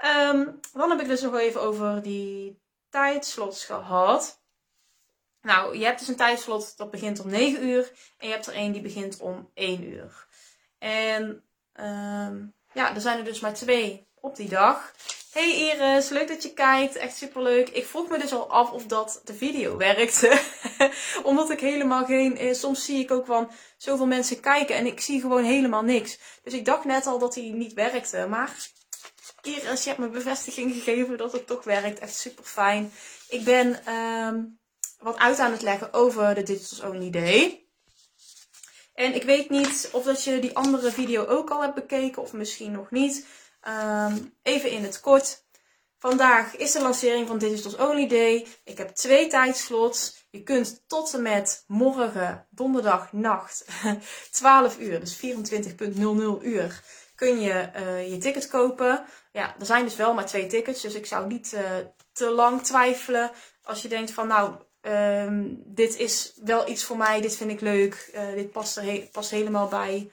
Um, 0.05 0.61
dan 0.73 0.91
heb 0.91 1.01
ik 1.01 1.07
dus 1.07 1.21
nog 1.21 1.35
even 1.35 1.61
over 1.61 2.03
die 2.03 2.61
tijdslots 2.89 3.65
gehad. 3.65 4.41
Nou, 5.41 5.79
je 5.79 5.85
hebt 5.85 5.99
dus 5.99 6.09
een 6.09 6.17
tijdslot 6.17 6.77
dat 6.77 6.91
begint 6.91 7.21
om 7.21 7.31
9 7.31 7.65
uur. 7.65 7.93
En 8.19 8.27
je 8.27 8.33
hebt 8.33 8.47
er 8.47 8.55
één 8.55 8.73
die 8.73 8.83
begint 8.83 9.21
om 9.21 9.51
1 9.55 9.85
uur. 9.85 10.27
En 10.79 11.45
um, 11.81 12.55
ja, 12.73 12.95
er 12.95 13.01
zijn 13.01 13.19
er 13.19 13.25
dus 13.25 13.41
maar 13.41 13.55
twee 13.55 14.09
op 14.15 14.37
die 14.37 14.49
dag. 14.49 14.95
Hey 15.35 15.55
Iris, 15.55 16.09
leuk 16.09 16.29
dat 16.29 16.43
je 16.43 16.53
kijkt. 16.53 16.97
Echt 16.97 17.17
superleuk. 17.17 17.69
Ik 17.69 17.87
vroeg 17.87 18.09
me 18.09 18.19
dus 18.19 18.33
al 18.33 18.51
af 18.51 18.71
of 18.71 18.87
dat 18.87 19.21
de 19.25 19.35
video 19.35 19.77
werkte. 19.77 20.41
Omdat 21.23 21.51
ik 21.51 21.61
helemaal 21.61 22.05
geen... 22.05 22.39
Eh, 22.39 22.55
soms 22.55 22.85
zie 22.85 22.99
ik 22.99 23.11
ook 23.11 23.27
van 23.27 23.51
zoveel 23.77 24.07
mensen 24.07 24.41
kijken 24.41 24.77
en 24.77 24.87
ik 24.87 25.01
zie 25.01 25.21
gewoon 25.21 25.45
helemaal 25.45 25.83
niks. 25.83 26.19
Dus 26.43 26.53
ik 26.53 26.65
dacht 26.65 26.85
net 26.85 27.07
al 27.07 27.19
dat 27.19 27.35
hij 27.35 27.51
niet 27.51 27.73
werkte. 27.73 28.27
Maar 28.29 28.57
Iris, 29.43 29.83
je 29.83 29.89
hebt 29.89 30.01
me 30.01 30.09
bevestiging 30.09 30.73
gegeven 30.73 31.17
dat 31.17 31.33
het 31.33 31.47
toch 31.47 31.65
werkt. 31.65 31.99
Echt 31.99 32.17
super 32.17 32.45
fijn. 32.45 32.93
Ik 33.29 33.45
ben 33.45 33.95
um, 33.95 34.59
wat 34.99 35.19
uit 35.19 35.39
aan 35.39 35.53
het 35.53 35.63
leggen 35.63 35.93
over 35.93 36.35
de 36.35 36.43
Digitals 36.43 36.81
Only 36.81 37.11
Day. 37.11 37.69
En 38.95 39.15
ik 39.15 39.23
weet 39.23 39.51
niet 39.51 39.89
of 39.93 40.05
dat 40.05 40.25
je 40.25 40.39
die 40.39 40.57
andere 40.57 40.91
video 40.91 41.27
ook 41.27 41.51
al 41.51 41.63
hebt 41.63 41.75
bekeken 41.75 42.23
of 42.23 42.33
misschien 42.33 42.73
nog 42.73 42.91
niet. 42.91 43.27
Um, 43.69 44.35
even 44.43 44.71
in 44.71 44.83
het 44.83 45.01
kort. 45.01 45.45
Vandaag 45.99 46.57
is 46.57 46.73
de 46.73 46.83
lancering 46.83 47.27
van 47.27 47.39
Digitals 47.39 47.77
Only 47.77 48.09
Day. 48.09 48.47
Ik 48.65 48.79
heb 48.79 48.89
twee 48.89 49.27
tijdslots. 49.27 50.27
Je 50.31 50.43
kunt 50.43 50.83
tot 50.87 51.15
en 51.15 51.23
met 51.23 51.65
morgen, 51.67 52.47
donderdag 52.51 53.13
nacht, 53.13 53.65
12 54.31 54.79
uur, 54.85 55.01
dus 55.01 55.17
24.00 55.17 56.01
uur, 56.43 56.83
kun 57.15 57.41
je 57.41 57.71
uh, 57.77 58.11
je 58.11 58.19
ticket 58.19 58.49
kopen. 58.49 59.05
Ja, 59.33 59.55
er 59.59 59.67
zijn 59.67 59.85
dus 59.85 59.97
wel 59.97 60.15
maar 60.15 60.27
twee 60.27 60.47
tickets, 60.47 60.81
dus 60.81 60.95
ik 60.95 61.07
zou 61.07 61.27
niet 61.27 61.53
uh, 61.53 61.61
te 62.13 62.31
lang 62.31 62.63
twijfelen. 62.63 63.31
Als 63.63 63.83
je 63.83 63.89
denkt 63.89 64.11
van 64.11 64.27
nou, 64.27 64.55
um, 64.83 65.63
dit 65.67 65.97
is 65.97 66.33
wel 66.45 66.69
iets 66.69 66.85
voor 66.85 66.97
mij, 66.97 67.21
dit 67.21 67.37
vind 67.37 67.51
ik 67.51 67.61
leuk, 67.61 68.11
uh, 68.15 68.35
dit 68.35 68.51
past, 68.53 68.77
er 68.77 69.09
past 69.13 69.31
helemaal 69.31 69.69
bij. 69.69 70.11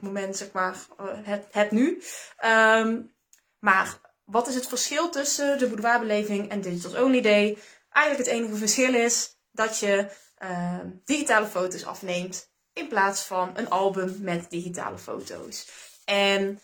Moment, 0.00 0.36
zeg 0.36 0.52
maar, 0.52 0.76
het, 1.02 1.46
het 1.50 1.70
nu. 1.70 2.02
Um, 2.44 3.14
maar 3.58 4.00
wat 4.24 4.48
is 4.48 4.54
het 4.54 4.66
verschil 4.66 5.10
tussen 5.10 5.58
de 5.58 5.68
boudoirbeleving 5.68 6.50
en 6.50 6.60
Digital 6.60 7.04
Only 7.04 7.20
Day? 7.20 7.58
Eigenlijk 7.90 8.28
het 8.28 8.38
enige 8.38 8.56
verschil 8.56 8.94
is 8.94 9.38
dat 9.50 9.78
je 9.78 10.10
uh, 10.38 10.78
digitale 11.04 11.46
foto's 11.46 11.84
afneemt 11.84 12.52
in 12.72 12.88
plaats 12.88 13.22
van 13.22 13.50
een 13.54 13.70
album 13.70 14.16
met 14.20 14.50
digitale 14.50 14.98
foto's. 14.98 15.68
En 16.04 16.60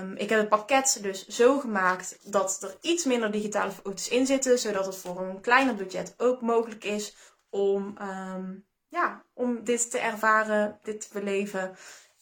um, 0.00 0.16
ik 0.16 0.28
heb 0.28 0.38
het 0.38 0.48
pakket 0.48 0.98
dus 1.02 1.26
zo 1.26 1.58
gemaakt 1.58 2.18
dat 2.32 2.62
er 2.62 2.76
iets 2.80 3.04
minder 3.04 3.30
digitale 3.30 3.70
foto's 3.70 4.08
in 4.08 4.26
zitten, 4.26 4.58
zodat 4.58 4.86
het 4.86 4.96
voor 4.96 5.20
een 5.20 5.40
kleiner 5.40 5.74
budget 5.74 6.14
ook 6.16 6.40
mogelijk 6.40 6.84
is 6.84 7.14
om, 7.50 7.96
ja, 8.88 9.24
om 9.34 9.64
dit 9.64 9.90
te 9.90 9.98
ervaren, 9.98 10.78
dit 10.82 11.00
te 11.00 11.08
beleven. 11.12 11.76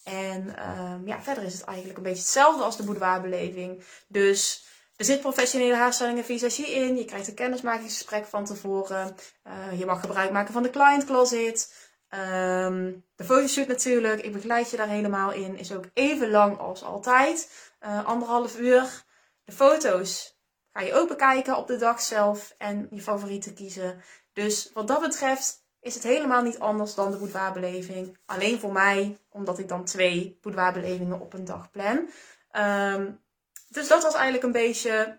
En 0.04 0.68
um, 0.68 1.06
ja, 1.06 1.22
verder 1.22 1.44
is 1.44 1.52
het 1.52 1.64
eigenlijk 1.64 1.96
een 1.96 2.02
beetje 2.02 2.22
hetzelfde 2.22 2.62
als 2.62 2.76
de 2.76 2.82
boudoirbeleving. 2.82 3.82
Dus 4.08 4.66
er 4.96 5.04
zit 5.04 5.20
professionele 5.20 5.74
haarstelling 5.74 6.18
en 6.18 6.24
visagie 6.24 6.70
in. 6.70 6.96
Je 6.96 7.04
krijgt 7.04 7.28
een 7.28 7.34
kennismakingsgesprek 7.34 8.26
van 8.26 8.44
tevoren. 8.44 9.16
Uh, 9.46 9.78
je 9.78 9.86
mag 9.86 10.00
gebruik 10.00 10.30
maken 10.30 10.52
van 10.52 10.62
de 10.62 10.70
client 10.70 11.04
closet. 11.04 11.74
Um, 12.10 13.04
de 13.16 13.24
fotoshoot 13.24 13.66
natuurlijk. 13.66 14.22
Ik 14.22 14.32
begeleid 14.32 14.70
je 14.70 14.76
daar 14.76 14.88
helemaal 14.88 15.32
in. 15.32 15.56
Is 15.56 15.72
ook 15.72 15.84
even 15.94 16.30
lang 16.30 16.58
als 16.58 16.82
altijd. 16.82 17.50
Uh, 17.80 18.06
anderhalf 18.06 18.58
uur. 18.58 19.04
De 19.44 19.52
foto's 19.52 20.38
ga 20.72 20.80
je 20.80 20.94
ook 20.94 21.08
bekijken 21.08 21.56
op 21.56 21.66
de 21.66 21.76
dag 21.76 22.00
zelf. 22.00 22.54
En 22.58 22.86
je 22.90 23.02
favorieten 23.02 23.54
kiezen. 23.54 24.02
Dus 24.32 24.70
wat 24.72 24.88
dat 24.88 25.00
betreft 25.00 25.63
is 25.84 25.94
het 25.94 26.02
helemaal 26.02 26.42
niet 26.42 26.58
anders 26.58 26.94
dan 26.94 27.10
de 27.10 27.16
boudoirbeleving. 27.16 28.16
Alleen 28.26 28.58
voor 28.58 28.72
mij, 28.72 29.18
omdat 29.30 29.58
ik 29.58 29.68
dan 29.68 29.84
twee 29.84 30.38
boudoirbelevingen 30.42 31.20
op 31.20 31.32
een 31.32 31.44
dag 31.44 31.70
plan. 31.70 32.08
Um, 32.56 33.20
dus 33.68 33.88
dat 33.88 34.02
was 34.02 34.14
eigenlijk 34.14 34.44
een 34.44 34.52
beetje 34.52 35.18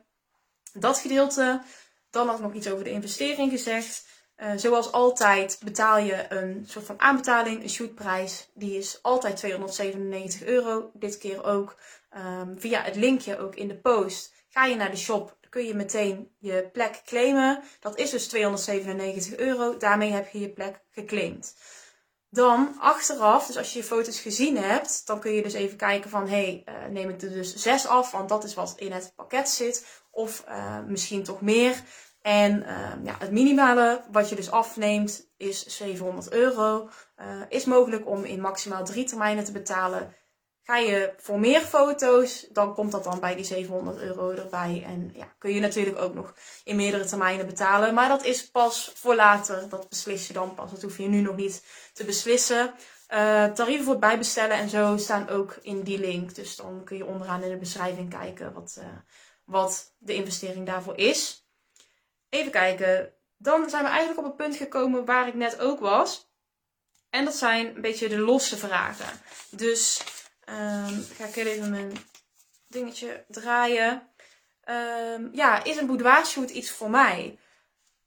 dat 0.74 0.98
gedeelte. 1.00 1.62
Dan 2.10 2.28
had 2.28 2.38
ik 2.38 2.44
nog 2.44 2.54
iets 2.54 2.70
over 2.70 2.84
de 2.84 2.90
investering 2.90 3.52
gezegd. 3.52 4.06
Uh, 4.38 4.52
zoals 4.56 4.92
altijd 4.92 5.60
betaal 5.64 5.98
je 5.98 6.26
een 6.30 6.66
soort 6.68 6.86
van 6.86 7.00
aanbetaling, 7.00 7.64
een 7.64 7.70
shootprijs. 7.70 8.50
Die 8.54 8.78
is 8.78 9.00
altijd 9.02 9.38
297 9.38 10.44
euro. 10.44 10.92
Dit 10.94 11.18
keer 11.18 11.44
ook 11.44 11.76
um, 12.18 12.60
via 12.60 12.82
het 12.82 12.96
linkje 12.96 13.40
ook 13.40 13.56
in 13.56 13.68
de 13.68 13.78
post. 13.78 14.34
Ga 14.50 14.66
je 14.66 14.76
naar 14.76 14.92
de 14.92 14.98
shop, 14.98 15.38
kun 15.56 15.66
je 15.66 15.76
meteen 15.76 16.36
je 16.40 16.70
plek 16.74 17.02
claimen. 17.06 17.64
Dat 17.80 17.98
is 17.98 18.10
dus 18.10 18.28
297 18.28 19.38
euro. 19.38 19.78
Daarmee 19.78 20.12
heb 20.12 20.28
je 20.28 20.40
je 20.40 20.50
plek 20.50 20.82
geclaimd. 20.92 21.56
Dan 22.30 22.76
achteraf, 22.80 23.48
dus 23.48 23.58
als 23.58 23.74
je 23.74 23.80
je 23.80 23.86
foto's 23.86 24.20
gezien 24.20 24.58
hebt, 24.58 25.08
dan 25.08 25.20
kun 25.20 25.32
je 25.32 25.44
dus 25.44 25.54
even 25.54 25.78
kijken 25.78 26.10
van, 26.10 26.28
hé, 26.28 26.64
hey, 26.66 26.84
uh, 26.84 26.92
neem 26.92 27.10
ik 27.10 27.22
er 27.22 27.30
dus 27.30 27.56
zes 27.56 27.88
af, 27.88 28.12
want 28.12 28.30
dat 28.30 28.44
is 28.44 28.54
wat 28.54 28.74
in 28.78 28.92
het 28.92 29.14
pakket 29.16 29.50
zit. 29.50 30.04
Of 30.12 30.44
uh, 30.48 30.80
misschien 30.88 31.24
toch 31.24 31.42
meer. 31.42 31.84
En 32.22 32.62
uh, 32.62 33.04
ja, 33.04 33.16
het 33.20 33.32
minimale 33.32 34.04
wat 34.12 34.30
je 34.30 34.36
dus 34.36 34.52
afneemt 34.52 35.30
is 35.38 35.66
700 35.66 36.32
euro. 36.32 36.90
is 37.50 37.66
mogelijk 37.66 38.08
om 38.08 38.24
in 38.24 38.42
maximaal 38.42 38.86
drie 38.86 39.06
termijnen 39.06 39.44
te 39.44 39.52
betalen. 39.52 40.16
Ga 40.66 40.78
je 40.78 41.14
voor 41.18 41.40
meer 41.40 41.62
foto's, 41.62 42.48
dan 42.50 42.74
komt 42.74 42.92
dat 42.92 43.04
dan 43.04 43.20
bij 43.20 43.36
die 43.36 43.46
700 43.46 43.98
euro 43.98 44.30
erbij. 44.30 44.84
En 44.86 45.12
ja, 45.14 45.34
kun 45.38 45.54
je 45.54 45.60
natuurlijk 45.60 45.98
ook 45.98 46.14
nog 46.14 46.34
in 46.64 46.76
meerdere 46.76 47.06
termijnen 47.06 47.46
betalen. 47.46 47.94
Maar 47.94 48.10
dat 48.10 48.24
is 48.24 48.50
pas 48.52 48.92
voor 48.96 49.16
later. 49.16 49.70
Dat 49.70 49.90
beslis 49.90 50.28
je 50.28 50.34
dan 50.34 50.54
pas. 50.54 50.72
Dat 50.72 50.82
hoef 50.82 50.98
je 50.98 51.08
nu 51.08 51.22
nog 51.22 51.36
niet 51.36 51.66
te 51.94 52.06
beslissen. 52.06 52.74
Uh, 53.14 53.46
tarieven 53.46 53.86
voor 53.86 54.00
bijbestellen 54.00 54.58
en 54.58 54.70
zo 54.70 54.98
staan 54.98 55.30
ook 55.30 55.58
in 55.62 55.82
die 55.82 56.00
link. 56.00 56.36
Dus 56.36 56.56
dan 56.56 56.84
kun 56.84 56.98
je 56.98 57.06
onderaan 57.06 57.44
in 57.44 57.50
de 57.50 57.58
beschrijving 57.58 58.10
kijken 58.10 58.54
wat, 58.54 58.76
uh, 58.80 58.86
wat 59.44 59.94
de 59.98 60.14
investering 60.14 60.66
daarvoor 60.66 60.98
is. 60.98 61.48
Even 62.30 62.52
kijken. 62.52 63.14
Dan 63.38 63.70
zijn 63.70 63.84
we 63.84 63.90
eigenlijk 63.90 64.20
op 64.20 64.26
het 64.26 64.36
punt 64.36 64.56
gekomen 64.56 65.06
waar 65.06 65.28
ik 65.28 65.34
net 65.34 65.60
ook 65.60 65.80
was. 65.80 66.30
En 67.10 67.26
dat 67.26 67.36
zijn 67.36 67.76
een 67.76 67.82
beetje 67.82 68.10
de 68.10 68.20
losse 68.20 68.58
vragen. 68.58 69.22
Dus 69.50 70.02
Um, 70.50 71.06
ga 71.18 71.26
ik 71.26 71.36
even 71.36 71.70
mijn 71.70 71.92
dingetje 72.68 73.26
draaien. 73.28 74.10
Um, 74.70 75.30
ja, 75.34 75.64
is 75.64 75.78
een 75.78 75.88
boudoir 75.88 76.52
iets 76.52 76.72
voor 76.72 76.90
mij? 76.90 77.38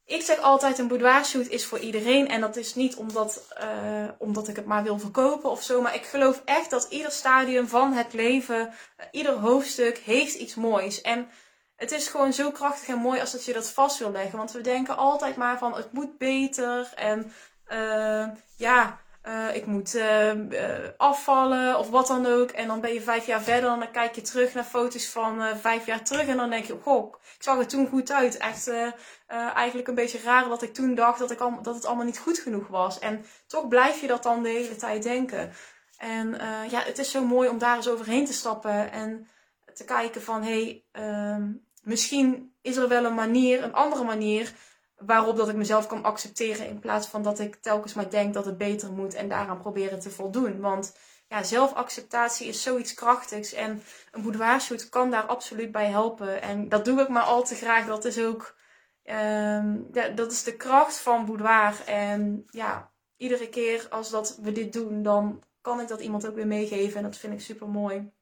Ik 0.05 0.23
zeg 0.23 0.39
altijd 0.39 0.79
een 0.79 0.89
boudoir 0.89 1.27
is 1.49 1.67
voor 1.67 1.79
iedereen. 1.79 2.29
En 2.29 2.41
dat 2.41 2.57
is 2.57 2.75
niet 2.75 2.97
omdat, 2.97 3.55
uh, 3.63 4.09
omdat 4.19 4.49
ik 4.49 4.57
het 4.57 4.67
maar 4.67 4.83
wil 4.83 4.99
verkopen 4.99 5.51
of 5.51 5.63
zo. 5.63 5.81
Maar 5.83 5.95
ik 5.95 6.05
geloof 6.05 6.43
echt 6.45 6.71
dat 6.71 6.87
ieder 6.91 7.13
stadium 7.13 7.69
van 7.69 7.93
het 7.93 8.13
leven, 8.13 8.67
uh, 8.67 9.07
ieder 9.11 9.33
hoofdstuk 9.33 9.99
heeft 9.99 10.35
iets 10.35 10.55
moois. 10.55 11.01
En 11.01 11.29
het 11.77 11.93
is 11.93 12.09
gewoon 12.09 12.33
zo 12.33 12.51
krachtig 12.51 12.89
en 12.89 12.99
mooi 12.99 13.21
als 13.21 13.33
dat 13.33 13.45
je 13.45 13.53
dat 13.53 13.71
vast 13.71 13.99
wil 13.99 14.11
leggen. 14.11 14.39
Want 14.39 14.53
we 14.53 14.61
denken 14.61 14.97
altijd 14.97 15.37
maar 15.37 15.59
van 15.59 15.75
het 15.75 15.93
moet 15.93 16.19
beter. 16.19 16.93
En 16.95 17.33
uh, 17.69 18.29
ja, 18.57 19.01
uh, 19.29 19.55
ik 19.55 19.67
moet 19.67 19.95
uh, 19.95 20.35
uh, 20.35 20.69
afvallen 20.97 21.79
of 21.79 21.91
wat 21.91 22.07
dan 22.07 22.27
ook. 22.27 22.51
En 22.51 22.67
dan 22.67 22.81
ben 22.81 22.93
je 22.93 23.01
vijf 23.01 23.27
jaar 23.27 23.43
verder 23.43 23.71
en 23.71 23.79
dan 23.79 23.91
kijk 23.91 24.15
je 24.15 24.21
terug 24.21 24.55
naar 24.55 24.65
foto's 24.65 25.07
van 25.07 25.43
vijf 25.61 25.87
jaar 25.87 26.05
terug. 26.05 26.27
En 26.27 26.37
dan 26.37 26.51
denk 26.51 26.65
je, 26.65 26.79
goh, 26.83 27.15
ik 27.37 27.43
zag 27.43 27.59
er 27.59 27.67
toen 27.67 27.89
goed 27.89 28.13
uit. 28.13 28.37
Echt 28.37 28.71
eigenlijk 29.55 29.89
een 29.89 29.95
beetje 29.95 30.21
raar 30.21 30.49
dat 30.49 30.63
ik 30.63 30.75
toen 30.75 30.95
dacht 30.95 31.19
dat, 31.19 31.31
ik 31.31 31.41
al, 31.41 31.63
dat 31.63 31.75
het 31.75 31.85
allemaal 31.85 32.05
niet 32.05 32.19
goed 32.19 32.39
genoeg 32.39 32.67
was. 32.69 32.99
En 32.99 33.25
toch 33.47 33.69
blijf 33.69 34.01
je 34.01 34.07
dat 34.07 34.23
dan 34.23 34.43
de 34.43 34.49
hele 34.49 34.77
tijd 34.77 35.03
denken. 35.03 35.53
En 35.99 36.31
ja, 36.71 36.83
het 36.83 36.99
is 36.99 37.11
zo 37.11 37.25
mooi 37.25 37.49
om 37.49 37.59
daar 37.59 37.77
eens 37.77 37.89
overheen 37.89 38.25
te 38.25 38.33
stappen 38.33 38.93
en 38.93 39.29
te 39.75 39.85
kijken 39.85 40.23
van, 40.23 40.43
hé, 40.43 40.63
hey, 40.63 40.85
ehm, 40.93 41.53
misschien 41.83 42.55
is 42.63 42.77
er 42.77 42.89
wel 42.89 43.05
een 43.05 43.15
manier, 43.15 43.63
een 43.63 43.73
andere 43.73 44.05
manier 44.05 44.53
waarop 44.99 45.37
dat 45.37 45.49
ik 45.49 45.57
mezelf 45.57 45.87
kan 45.87 46.03
accepteren 46.03 46.69
in 46.69 46.79
plaats 46.79 47.07
van 47.07 47.23
dat 47.23 47.39
ik 47.39 47.57
telkens 47.57 47.95
maar 47.95 48.11
denk 48.11 48.35
dat 48.35 48.45
het 48.45 48.59
beter 48.59 48.93
moet 48.93 49.15
en 49.15 49.29
daaraan 49.29 49.61
proberen 49.61 50.01
te 50.01 50.11
voldoen. 50.11 50.61
Want 50.61 50.97
ja, 51.29 51.43
zelfacceptatie 51.43 52.49
is 52.49 52.63
zoiets 52.63 52.95
krachtigs 52.95 53.53
en 53.53 53.83
een 54.13 54.23
boudoirshoot 54.23 54.89
kan 54.89 55.11
daar 55.11 55.27
absoluut 55.27 55.73
bij 55.73 55.87
helpen. 55.87 56.43
En 56.43 56.69
dat 56.69 56.85
doe 56.85 57.01
ik 57.01 57.09
maar 57.09 57.23
al 57.23 57.45
te 57.45 57.55
graag. 57.55 57.87
Dat 57.87 58.05
is 58.05 58.21
ook, 58.21 58.57
um, 59.05 59.89
ja, 59.93 60.09
dat 60.15 60.33
is 60.33 60.43
de 60.43 60.57
kracht 60.57 60.99
van 60.99 61.27
boudoir. 61.27 61.83
En 61.87 62.45
ja, 62.51 62.91
iedere 63.17 63.49
keer 63.49 63.87
als 63.91 64.11
dat 64.11 64.39
we 64.43 64.53
dit 64.53 64.73
doen, 64.73 65.03
dan 65.03 65.43
kan 65.61 65.81
ik 65.81 65.89
dat 65.89 66.01
iemand 66.01 66.27
ook 66.27 66.35
weer 66.35 66.47
meegeven 66.47 66.97
en 66.97 67.03
dat 67.03 67.17
vind 67.17 67.33
ik 67.33 67.41
super 67.41 67.69
mooi. 67.69 68.13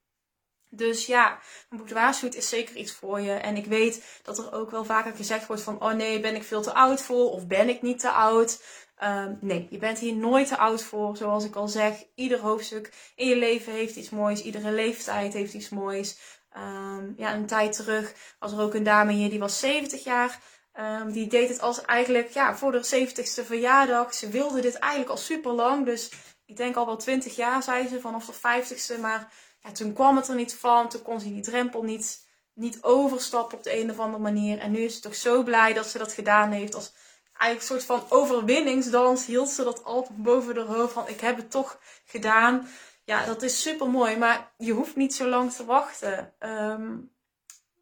Dus 0.76 1.06
ja, 1.06 1.38
een 1.70 1.78
boudoirshoot 1.78 2.34
is 2.34 2.48
zeker 2.48 2.76
iets 2.76 2.92
voor 2.92 3.20
je. 3.20 3.32
En 3.32 3.56
ik 3.56 3.66
weet 3.66 4.20
dat 4.22 4.38
er 4.38 4.52
ook 4.52 4.70
wel 4.70 4.84
vaker 4.84 5.12
gezegd 5.12 5.46
wordt 5.46 5.62
van... 5.62 5.82
Oh 5.82 5.92
nee, 5.92 6.20
ben 6.20 6.34
ik 6.34 6.42
veel 6.42 6.62
te 6.62 6.74
oud 6.74 7.02
voor? 7.02 7.30
Of 7.30 7.46
ben 7.46 7.68
ik 7.68 7.82
niet 7.82 7.98
te 7.98 8.10
oud? 8.10 8.60
Um, 9.04 9.38
nee, 9.40 9.66
je 9.70 9.78
bent 9.78 9.98
hier 9.98 10.14
nooit 10.14 10.48
te 10.48 10.56
oud 10.56 10.82
voor. 10.82 11.16
Zoals 11.16 11.44
ik 11.44 11.54
al 11.54 11.68
zeg, 11.68 12.04
ieder 12.14 12.38
hoofdstuk 12.38 13.12
in 13.14 13.28
je 13.28 13.36
leven 13.36 13.72
heeft 13.72 13.96
iets 13.96 14.10
moois. 14.10 14.42
Iedere 14.42 14.70
leeftijd 14.70 15.32
heeft 15.32 15.54
iets 15.54 15.68
moois. 15.68 16.18
Um, 16.56 17.14
ja, 17.16 17.34
een 17.34 17.46
tijd 17.46 17.72
terug 17.72 18.14
was 18.38 18.52
er 18.52 18.60
ook 18.60 18.74
een 18.74 18.82
dame 18.82 19.12
hier, 19.12 19.30
die 19.30 19.38
was 19.38 19.58
70 19.58 20.04
jaar. 20.04 20.40
Um, 20.80 21.12
die 21.12 21.26
deed 21.26 21.48
het 21.48 21.60
als 21.60 21.84
eigenlijk 21.84 22.28
ja, 22.28 22.56
voor 22.56 22.72
de 22.72 23.06
70ste 23.08 23.46
verjaardag. 23.46 24.14
Ze 24.14 24.28
wilde 24.28 24.60
dit 24.60 24.74
eigenlijk 24.74 25.10
al 25.10 25.16
super 25.16 25.52
lang. 25.52 25.86
Dus 25.86 26.12
ik 26.46 26.56
denk 26.56 26.76
al 26.76 26.86
wel 26.86 26.96
20 26.96 27.36
jaar, 27.36 27.62
zei 27.62 27.88
ze, 27.88 28.00
vanaf 28.00 28.26
de 28.26 28.32
50ste. 28.32 29.00
Maar 29.00 29.32
ja, 29.66 29.72
toen 29.72 29.92
kwam 29.92 30.16
het 30.16 30.29
er 30.29 30.35
niet 30.35 30.55
van. 30.55 30.88
Toen 30.88 31.02
kon 31.02 31.20
ze 31.20 31.29
die 31.33 31.42
drempel 31.42 31.83
niet, 31.83 32.26
niet 32.52 32.83
overstappen 32.83 33.59
op 33.59 33.64
de 33.64 33.81
een 33.81 33.90
of 33.90 33.98
andere 33.98 34.22
manier. 34.22 34.59
En 34.59 34.70
nu 34.70 34.79
is 34.79 34.94
ze 34.94 35.00
toch 35.00 35.14
zo 35.14 35.42
blij 35.42 35.72
dat 35.72 35.87
ze 35.87 35.98
dat 35.98 36.12
gedaan 36.12 36.50
heeft. 36.50 36.74
Als 36.74 36.92
eigenlijk 37.37 37.61
een 37.61 37.81
soort 37.81 38.00
van 38.00 38.18
overwinningsdans 38.18 39.26
hield 39.26 39.48
ze 39.48 39.64
dat 39.64 39.85
altijd 39.85 40.22
boven 40.22 40.55
de 40.55 40.61
hoofd. 40.61 40.92
Van 40.92 41.09
ik 41.09 41.20
heb 41.20 41.37
het 41.37 41.50
toch 41.50 41.81
gedaan. 42.05 42.68
Ja, 43.05 43.24
dat 43.24 43.42
is 43.42 43.62
super 43.62 43.88
mooi. 43.88 44.16
Maar 44.16 44.52
je 44.57 44.72
hoeft 44.72 44.96
niet 44.96 45.14
zo 45.14 45.29
lang 45.29 45.52
te 45.52 45.64
wachten. 45.64 46.35
Um, 46.38 47.14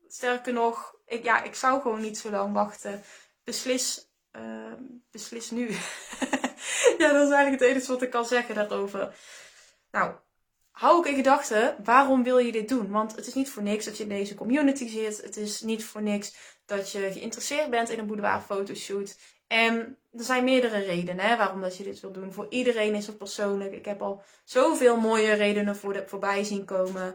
sterker 0.08 0.52
nog, 0.52 0.94
ik, 1.06 1.24
ja, 1.24 1.42
ik 1.42 1.54
zou 1.54 1.80
gewoon 1.80 2.00
niet 2.00 2.18
zo 2.18 2.30
lang 2.30 2.52
wachten. 2.54 3.02
Beslis, 3.44 4.08
uh, 4.32 4.72
beslis 5.10 5.50
nu. 5.50 5.70
ja, 6.98 7.12
dat 7.12 7.26
is 7.26 7.32
eigenlijk 7.32 7.60
het 7.60 7.60
enige 7.60 7.92
wat 7.92 8.02
ik 8.02 8.10
kan 8.10 8.24
zeggen 8.24 8.54
daarover. 8.54 9.14
Nou, 9.90 10.14
hou 10.74 10.96
ook 10.96 11.06
in 11.06 11.14
gedachten, 11.14 11.76
waarom 11.84 12.22
wil 12.22 12.38
je 12.38 12.52
dit 12.52 12.68
doen? 12.68 12.90
Want 12.90 13.16
het 13.16 13.26
is 13.26 13.34
niet 13.34 13.50
voor 13.50 13.62
niks 13.62 13.84
dat 13.84 13.96
je 13.96 14.02
in 14.02 14.08
deze 14.08 14.34
community 14.34 14.88
zit. 14.88 15.22
Het 15.22 15.36
is 15.36 15.60
niet 15.60 15.84
voor 15.84 16.02
niks 16.02 16.36
dat 16.66 16.92
je 16.92 17.12
geïnteresseerd 17.12 17.70
bent 17.70 17.90
in 17.90 17.98
een 17.98 18.06
boudoir 18.06 18.40
fotoshoot. 18.40 19.16
En 19.46 19.98
er 20.12 20.24
zijn 20.24 20.44
meerdere 20.44 20.78
redenen 20.78 21.24
hè, 21.24 21.36
waarom 21.36 21.60
dat 21.60 21.76
je 21.76 21.84
dit 21.84 22.00
wil 22.00 22.12
doen. 22.12 22.32
Voor 22.32 22.46
iedereen 22.48 22.94
is 22.94 23.06
het 23.06 23.18
persoonlijk. 23.18 23.72
Ik 23.72 23.84
heb 23.84 24.02
al 24.02 24.22
zoveel 24.44 24.96
mooie 24.96 25.32
redenen 25.32 25.76
voor 25.76 25.92
de, 25.92 26.04
voorbij 26.06 26.44
zien 26.44 26.64
komen. 26.64 27.14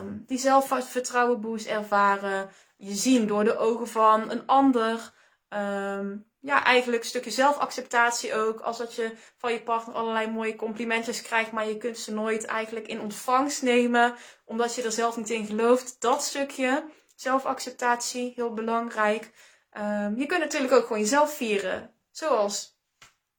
Um, 0.00 0.24
die 0.26 0.38
zelfvertrouwen 0.38 1.40
boost 1.40 1.66
ervaren. 1.66 2.48
Je 2.76 2.94
zien 2.94 3.26
door 3.26 3.44
de 3.44 3.56
ogen 3.56 3.88
van 3.88 4.30
een 4.30 4.46
ander. 4.46 5.12
Um, 5.48 6.26
ja, 6.46 6.64
eigenlijk 6.64 7.02
een 7.02 7.08
stukje 7.08 7.30
zelfacceptatie 7.30 8.34
ook. 8.34 8.60
Als 8.60 8.78
dat 8.78 8.94
je 8.94 9.12
van 9.36 9.52
je 9.52 9.62
partner 9.62 9.94
allerlei 9.94 10.30
mooie 10.30 10.56
complimentjes 10.56 11.22
krijgt, 11.22 11.52
maar 11.52 11.68
je 11.68 11.76
kunt 11.76 11.98
ze 11.98 12.12
nooit 12.12 12.44
eigenlijk 12.44 12.86
in 12.86 13.00
ontvangst 13.00 13.62
nemen, 13.62 14.14
omdat 14.44 14.74
je 14.74 14.82
er 14.82 14.92
zelf 14.92 15.16
niet 15.16 15.30
in 15.30 15.46
gelooft. 15.46 16.00
Dat 16.00 16.22
stukje. 16.22 16.84
Zelfacceptatie, 17.14 18.32
heel 18.34 18.52
belangrijk. 18.52 19.30
Ehm, 19.70 20.16
je 20.16 20.26
kunt 20.26 20.40
natuurlijk 20.40 20.72
ook 20.72 20.86
gewoon 20.86 21.02
jezelf 21.02 21.36
vieren. 21.36 21.94
Zoals, 22.10 22.78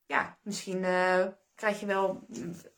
ja, 0.05 0.37
misschien 0.41 0.83
uh, 0.83 1.25
krijg 1.55 1.79
je 1.79 1.85
wel, 1.85 2.27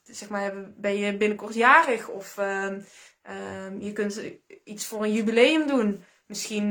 zeg 0.03 0.29
maar, 0.29 0.71
ben 0.77 0.97
je 0.97 1.17
binnenkort 1.17 1.53
jarig. 1.53 2.07
Of 2.07 2.37
um, 2.37 2.85
je 3.79 3.91
kunt 3.93 4.21
iets 4.63 4.85
voor 4.85 5.03
een 5.03 5.13
jubileum 5.13 5.67
doen. 5.67 6.03
Misschien 6.29 6.69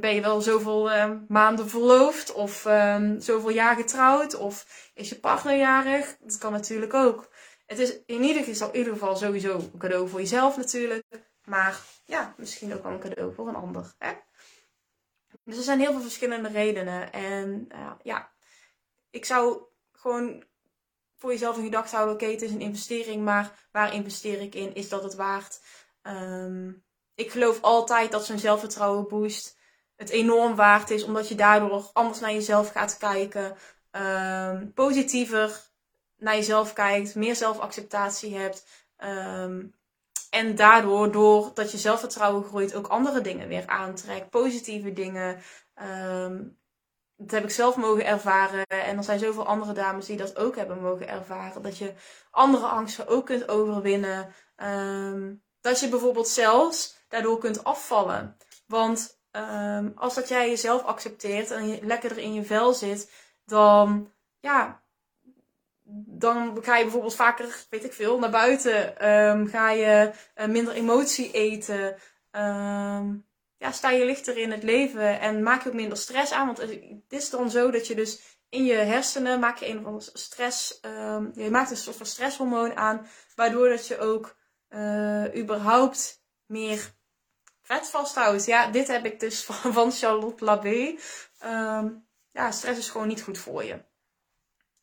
ben 0.00 0.14
je 0.14 0.20
wel 0.20 0.40
zoveel 0.40 0.90
maanden 1.28 1.68
verloofd. 1.68 2.32
Of 2.32 2.60
zoveel 3.18 3.50
jaar 3.50 3.76
getrouwd. 3.76 4.34
Of 4.34 4.90
is 4.94 5.08
je 5.08 5.20
partner 5.20 5.56
jarig. 5.56 6.16
Dat 6.20 6.38
kan 6.38 6.52
natuurlijk 6.52 6.94
ook. 6.94 7.32
Het 7.66 7.78
is 7.78 7.98
in 8.06 8.22
ieder, 8.22 8.44
geval, 8.44 8.70
in 8.70 8.78
ieder 8.78 8.92
geval 8.92 9.16
sowieso 9.16 9.54
een 9.54 9.78
cadeau 9.78 10.08
voor 10.08 10.20
jezelf 10.20 10.56
natuurlijk. 10.56 11.04
Maar 11.44 11.80
ja, 12.04 12.34
misschien 12.36 12.74
ook 12.74 12.82
wel 12.82 12.92
een 12.92 13.00
cadeau 13.00 13.34
voor 13.34 13.48
een 13.48 13.54
ander. 13.54 13.94
Hè? 13.98 14.12
Dus 15.44 15.56
er 15.56 15.62
zijn 15.62 15.80
heel 15.80 15.92
veel 15.92 16.00
verschillende 16.00 16.48
redenen. 16.48 17.12
En 17.12 17.68
uh, 17.72 17.92
ja, 18.02 18.32
ik 19.10 19.24
zou 19.24 19.62
gewoon 19.92 20.44
voor 21.16 21.30
jezelf 21.30 21.56
in 21.56 21.64
gedachten 21.64 21.96
houden: 21.96 22.14
oké, 22.14 22.26
het 22.26 22.42
is 22.42 22.50
een 22.50 22.60
investering, 22.60 23.24
maar 23.24 23.68
waar 23.72 23.94
investeer 23.94 24.40
ik 24.40 24.54
in? 24.54 24.74
Is 24.74 24.88
dat 24.88 25.02
het 25.02 25.14
waard? 25.14 25.60
Um, 26.02 26.84
ik 27.14 27.30
geloof 27.30 27.62
altijd 27.62 28.12
dat 28.12 28.26
zo'n 28.26 28.38
zelfvertrouwen 28.38 29.08
boost 29.08 29.56
het 29.96 30.10
enorm 30.10 30.54
waard 30.54 30.90
is, 30.90 31.04
omdat 31.04 31.28
je 31.28 31.34
daardoor 31.34 31.90
anders 31.92 32.20
naar 32.20 32.32
jezelf 32.32 32.70
gaat 32.70 32.96
kijken, 32.96 33.56
um, 33.90 34.72
positiever 34.72 35.60
naar 36.16 36.34
jezelf 36.34 36.72
kijkt, 36.72 37.14
meer 37.14 37.36
zelfacceptatie 37.36 38.36
hebt. 38.36 38.66
Um, 38.98 39.74
en 40.30 40.54
daardoor, 40.54 41.12
doordat 41.12 41.70
je 41.70 41.78
zelfvertrouwen 41.78 42.44
groeit, 42.44 42.74
ook 42.74 42.86
andere 42.86 43.20
dingen 43.20 43.48
weer 43.48 43.66
aantrekt. 43.66 44.30
Positieve 44.30 44.92
dingen. 44.92 45.42
Um, 45.82 46.58
dat 47.16 47.30
heb 47.30 47.44
ik 47.44 47.50
zelf 47.50 47.76
mogen 47.76 48.06
ervaren. 48.06 48.66
En 48.66 48.96
er 48.96 49.04
zijn 49.04 49.18
zoveel 49.18 49.46
andere 49.46 49.72
dames 49.72 50.06
die 50.06 50.16
dat 50.16 50.36
ook 50.36 50.56
hebben 50.56 50.82
mogen 50.82 51.08
ervaren. 51.08 51.62
Dat 51.62 51.78
je 51.78 51.92
andere 52.30 52.66
angsten 52.66 53.08
ook 53.08 53.26
kunt 53.26 53.48
overwinnen. 53.48 54.34
Dat 55.60 55.80
je 55.80 55.88
bijvoorbeeld 55.88 56.28
zelfs 56.28 57.03
daardoor 57.14 57.38
kunt 57.38 57.64
afvallen. 57.64 58.36
Want 58.66 59.20
um, 59.32 59.92
als 59.96 60.14
dat 60.14 60.28
jij 60.28 60.48
jezelf 60.48 60.82
accepteert 60.82 61.50
en 61.50 61.68
je 61.68 61.78
lekkerder 61.82 62.18
in 62.18 62.34
je 62.34 62.44
vel 62.44 62.72
zit, 62.72 63.10
dan 63.44 64.12
ja, 64.40 64.82
dan 66.06 66.58
ga 66.62 66.76
je 66.76 66.82
bijvoorbeeld 66.82 67.14
vaker, 67.14 67.66
weet 67.70 67.84
ik 67.84 67.92
veel, 67.92 68.18
naar 68.18 68.30
buiten. 68.30 69.08
Um, 69.10 69.46
ga 69.46 69.70
je 69.70 70.10
uh, 70.36 70.46
minder 70.46 70.74
emotie 70.74 71.30
eten. 71.30 71.96
Um, 72.30 73.26
ja, 73.56 73.72
sta 73.72 73.90
je 73.90 74.04
lichter 74.04 74.36
in 74.38 74.50
het 74.50 74.62
leven 74.62 75.20
en 75.20 75.42
maak 75.42 75.62
je 75.62 75.68
ook 75.68 75.74
minder 75.74 75.98
stress 75.98 76.32
aan. 76.32 76.46
Want 76.46 76.58
het 76.58 77.02
is 77.08 77.30
dan 77.30 77.50
zo 77.50 77.70
dat 77.70 77.86
je 77.86 77.94
dus 77.94 78.38
in 78.48 78.64
je 78.64 78.74
hersenen 78.74 79.40
maak 79.40 79.58
je 79.58 79.68
een 79.68 79.78
of 79.78 79.84
andere 79.84 80.10
stress. 80.12 80.80
Um, 80.82 81.32
je 81.34 81.50
maakt 81.50 81.70
een 81.70 81.76
soort 81.76 81.96
van 81.96 82.06
stresshormoon 82.06 82.76
aan. 82.76 83.06
Waardoor 83.34 83.68
dat 83.68 83.86
je 83.86 83.98
ook 83.98 84.36
uh, 84.68 85.36
überhaupt 85.36 86.22
meer 86.46 86.93
vet 87.64 87.88
vasthoudt. 87.88 88.44
Ja, 88.44 88.66
dit 88.66 88.88
heb 88.88 89.04
ik 89.04 89.20
dus 89.20 89.44
van, 89.48 89.72
van 89.72 89.92
Charlotte 89.92 90.44
Labé. 90.44 90.96
ja, 92.32 92.50
stress 92.50 92.78
is 92.78 92.90
gewoon 92.90 93.08
niet 93.08 93.22
goed 93.22 93.38
voor 93.38 93.64
je. 93.64 93.82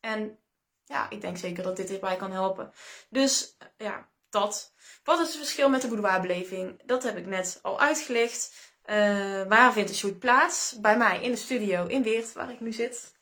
En 0.00 0.38
ja, 0.84 1.10
ik 1.10 1.20
denk 1.20 1.36
zeker 1.36 1.62
dat 1.62 1.76
dit 1.76 1.88
hierbij 1.88 2.16
kan 2.16 2.32
helpen. 2.32 2.72
Dus 3.08 3.56
ja, 3.76 4.08
dat. 4.30 4.72
Wat 5.04 5.20
is 5.20 5.26
het 5.26 5.36
verschil 5.36 5.68
met 5.68 5.82
de 5.82 5.88
boudoirbeleving? 5.88 6.82
Dat 6.84 7.02
heb 7.02 7.16
ik 7.16 7.26
net 7.26 7.58
al 7.62 7.80
uitgelegd. 7.80 8.70
Uh, 8.86 9.42
waar 9.42 9.72
vindt 9.72 9.88
de 9.88 9.96
shoot 9.96 10.18
plaats? 10.18 10.76
Bij 10.80 10.96
mij 10.96 11.22
in 11.22 11.30
de 11.30 11.36
studio 11.36 11.86
in 11.86 12.02
Weert, 12.02 12.32
waar 12.32 12.50
ik 12.50 12.60
nu 12.60 12.72
zit. 12.72 13.14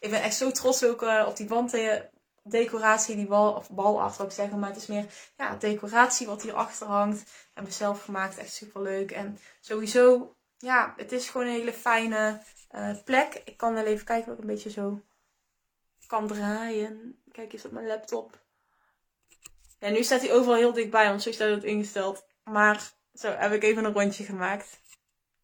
Ik 0.00 0.10
ben 0.10 0.22
echt 0.22 0.36
zo 0.36 0.50
trots 0.50 0.84
ook 0.84 1.02
uh, 1.02 1.24
op 1.28 1.36
die 1.36 1.46
wanddecoratie, 2.42 3.16
die 3.16 3.26
bal, 3.26 3.52
of 3.52 3.70
balart 3.70 4.16
wil 4.16 4.26
ik 4.26 4.32
zeggen. 4.32 4.58
Maar 4.58 4.68
het 4.68 4.78
is 4.78 4.86
meer 4.86 5.06
ja, 5.36 5.56
decoratie 5.56 6.26
wat 6.26 6.42
hier 6.42 6.54
achter 6.54 6.86
hangt. 6.86 7.30
Heb 7.54 7.66
ik 7.66 7.72
zelf 7.72 8.04
gemaakt, 8.04 8.38
echt 8.38 8.52
super 8.52 8.82
leuk. 8.82 9.10
En 9.10 9.38
sowieso, 9.60 10.36
ja, 10.58 10.94
het 10.96 11.12
is 11.12 11.28
gewoon 11.28 11.46
een 11.46 11.52
hele 11.52 11.72
fijne 11.72 12.42
uh, 12.74 12.96
plek. 13.04 13.42
Ik 13.44 13.56
kan 13.56 13.74
wel 13.74 13.84
even 13.84 14.04
kijken, 14.04 14.32
ook 14.32 14.38
een 14.38 14.46
beetje 14.46 14.70
zo 14.70 15.02
kan 16.06 16.26
draaien. 16.26 17.22
Kijk 17.32 17.52
eens 17.52 17.64
op 17.64 17.72
mijn 17.72 17.86
laptop. 17.86 18.38
Ja, 19.78 19.88
nu 19.88 20.02
staat 20.02 20.20
hij 20.20 20.32
overal 20.32 20.56
heel 20.56 20.72
dichtbij, 20.72 21.08
want 21.08 21.22
zo 21.22 21.32
staat 21.32 21.50
het 21.50 21.64
ingesteld. 21.64 22.26
Maar 22.44 22.92
zo 23.14 23.30
heb 23.30 23.52
ik 23.52 23.62
even 23.62 23.84
een 23.84 23.92
rondje 23.92 24.24
gemaakt. 24.24 24.80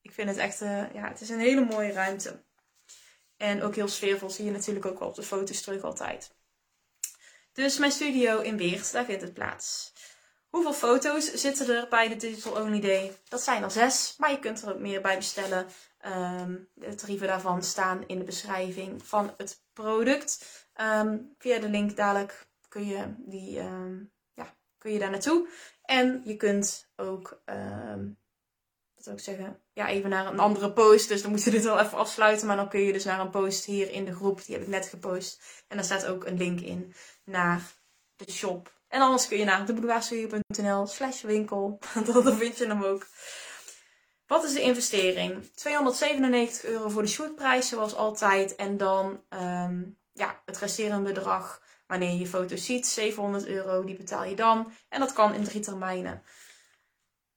Ik 0.02 0.12
vind 0.12 0.28
het 0.28 0.38
echt, 0.38 0.62
uh, 0.62 0.92
ja, 0.94 1.08
het 1.08 1.20
is 1.20 1.28
een 1.28 1.38
hele 1.38 1.64
mooie 1.64 1.92
ruimte. 1.92 2.44
En 3.36 3.62
ook 3.62 3.74
heel 3.74 3.88
sfeervol, 3.88 4.30
zie 4.30 4.44
je 4.44 4.50
natuurlijk 4.50 4.86
ook 4.86 4.98
wel 4.98 5.08
op 5.08 5.14
de 5.14 5.22
foto's 5.22 5.60
terug 5.60 5.82
altijd. 5.82 6.35
Dus 7.56 7.78
mijn 7.78 7.92
studio 7.92 8.40
in 8.40 8.56
Weert, 8.56 8.92
daar 8.92 9.04
vindt 9.04 9.22
het 9.22 9.34
plaats. 9.34 9.92
Hoeveel 10.48 10.72
foto's 10.72 11.32
zitten 11.32 11.76
er 11.76 11.88
bij 11.88 12.08
de 12.08 12.16
Digital 12.16 12.62
Only 12.62 12.80
Day? 12.80 13.16
Dat 13.28 13.40
zijn 13.40 13.62
er 13.62 13.70
zes, 13.70 14.14
maar 14.18 14.30
je 14.30 14.38
kunt 14.38 14.62
er 14.62 14.72
ook 14.72 14.78
meer 14.78 15.00
bij 15.00 15.16
bestellen. 15.16 15.66
Um, 16.06 16.68
de 16.74 16.94
tarieven 16.94 17.26
daarvan 17.26 17.62
staan 17.62 18.04
in 18.06 18.18
de 18.18 18.24
beschrijving 18.24 19.06
van 19.06 19.34
het 19.36 19.62
product. 19.72 20.46
Um, 20.80 21.34
via 21.38 21.58
de 21.58 21.68
link 21.68 21.96
dadelijk 21.96 22.46
kun 22.68 22.86
je, 22.86 23.14
die, 23.18 23.58
um, 23.58 24.12
ja, 24.34 24.54
kun 24.78 24.92
je 24.92 24.98
daar 24.98 25.10
naartoe. 25.10 25.48
En 25.82 26.20
je 26.24 26.36
kunt 26.36 26.88
ook, 26.96 27.42
ik 29.14 29.20
zeggen, 29.20 29.60
ja, 29.72 29.88
even 29.88 30.10
naar 30.10 30.26
een 30.26 30.38
andere 30.38 30.72
post. 30.72 31.08
Dus 31.08 31.22
dan 31.22 31.30
moet 31.30 31.44
je 31.44 31.50
dit 31.50 31.64
wel 31.64 31.80
even 31.80 31.98
afsluiten. 31.98 32.46
Maar 32.46 32.56
dan 32.56 32.68
kun 32.68 32.80
je 32.80 32.92
dus 32.92 33.04
naar 33.04 33.20
een 33.20 33.30
post 33.30 33.64
hier 33.64 33.90
in 33.90 34.04
de 34.04 34.14
groep. 34.14 34.44
Die 34.44 34.54
heb 34.54 34.64
ik 34.64 34.70
net 34.70 34.86
gepost. 34.86 35.42
En 35.68 35.76
daar 35.76 35.84
staat 35.84 36.06
ook 36.06 36.24
een 36.24 36.36
link 36.36 36.60
in 36.60 36.94
naar 37.24 37.62
de 38.16 38.32
shop. 38.32 38.74
En 38.88 39.00
anders 39.00 39.28
kun 39.28 39.38
je 39.38 39.44
naar 39.44 39.66
deboudoirstudio.nl 39.66 40.86
slash 40.86 41.22
winkel. 41.22 41.78
Dan 42.12 42.36
vind 42.36 42.58
je 42.58 42.66
hem 42.66 42.84
ook. 42.84 43.06
Wat 44.26 44.44
is 44.44 44.52
de 44.52 44.60
investering? 44.60 45.50
297 45.54 46.64
euro 46.64 46.88
voor 46.88 47.02
de 47.02 47.08
shootprijs, 47.08 47.68
zoals 47.68 47.94
altijd. 47.94 48.54
En 48.54 48.76
dan 48.76 49.20
um, 49.30 49.98
ja, 50.12 50.42
het 50.44 50.58
resterende 50.58 51.12
bedrag, 51.12 51.62
wanneer 51.86 52.10
je 52.10 52.18
je 52.18 52.26
foto 52.26 52.56
ziet, 52.56 52.86
700 52.86 53.46
euro, 53.46 53.84
die 53.84 53.96
betaal 53.96 54.24
je 54.24 54.36
dan. 54.36 54.72
En 54.88 55.00
dat 55.00 55.12
kan 55.12 55.34
in 55.34 55.44
drie 55.44 55.60
termijnen. 55.60 56.22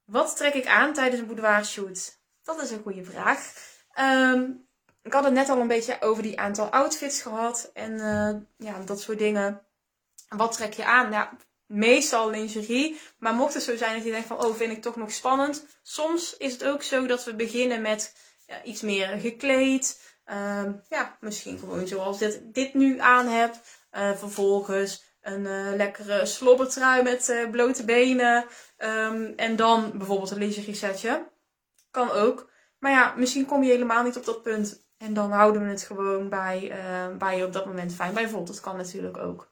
Wat 0.09 0.37
trek 0.37 0.53
ik 0.53 0.67
aan 0.67 0.93
tijdens 0.93 1.21
een 1.21 1.27
boudoir 1.27 1.65
shoot? 1.65 2.19
Dat 2.43 2.61
is 2.61 2.71
een 2.71 2.81
goede 2.81 3.03
vraag. 3.03 3.53
Um, 3.99 4.67
ik 5.03 5.13
had 5.13 5.23
het 5.23 5.33
net 5.33 5.49
al 5.49 5.59
een 5.59 5.67
beetje 5.67 6.01
over 6.01 6.23
die 6.23 6.39
aantal 6.39 6.69
outfits 6.69 7.21
gehad 7.21 7.69
en 7.73 7.91
uh, 7.91 8.67
ja, 8.67 8.79
dat 8.85 9.01
soort 9.01 9.17
dingen. 9.17 9.61
Wat 10.29 10.51
trek 10.51 10.73
je 10.73 10.85
aan? 10.85 11.11
Ja, 11.11 11.31
meestal 11.65 12.29
lingerie. 12.29 12.99
Maar 13.17 13.33
mocht 13.33 13.53
het 13.53 13.63
zo 13.63 13.77
zijn 13.77 13.95
dat 13.95 14.03
je 14.03 14.11
denkt 14.11 14.27
van, 14.27 14.45
oh, 14.45 14.55
vind 14.55 14.71
ik 14.71 14.81
toch 14.81 14.95
nog 14.95 15.11
spannend. 15.11 15.65
Soms 15.83 16.37
is 16.37 16.53
het 16.53 16.63
ook 16.63 16.83
zo 16.83 17.05
dat 17.05 17.23
we 17.23 17.35
beginnen 17.35 17.81
met 17.81 18.15
ja, 18.45 18.63
iets 18.63 18.81
meer 18.81 19.07
gekleed. 19.07 20.01
Um, 20.25 20.81
ja, 20.89 21.17
misschien 21.19 21.59
gewoon 21.59 21.87
zoals 21.87 22.17
dit, 22.17 22.41
dit 22.43 22.73
nu 22.73 22.99
aan 22.99 23.27
heb. 23.27 23.55
Uh, 23.91 24.17
vervolgens 24.17 25.03
een 25.21 25.45
uh, 25.45 25.75
lekkere 25.75 26.25
slobbertrui 26.25 27.03
met 27.03 27.29
uh, 27.29 27.49
blote 27.49 27.85
benen. 27.85 28.45
Um, 28.77 29.33
en 29.35 29.55
dan 29.55 29.91
bijvoorbeeld 29.97 30.31
een 30.31 30.37
lingerie 30.37 30.75
setje. 30.75 31.27
Kan 31.91 32.11
ook. 32.11 32.49
Maar 32.79 32.91
ja, 32.91 33.13
misschien 33.17 33.45
kom 33.45 33.63
je 33.63 33.71
helemaal 33.71 34.03
niet 34.03 34.17
op 34.17 34.25
dat 34.25 34.41
punt. 34.41 34.87
En 34.97 35.13
dan 35.13 35.31
houden 35.31 35.63
we 35.63 35.69
het 35.69 35.83
gewoon 35.83 36.29
bij, 36.29 36.73
bij 37.17 37.37
je 37.37 37.45
op 37.45 37.53
dat 37.53 37.65
moment 37.65 37.93
fijn 37.93 38.13
bij 38.13 38.29
voelt. 38.29 38.47
Dat 38.47 38.59
kan 38.59 38.77
natuurlijk 38.77 39.17
ook. 39.17 39.51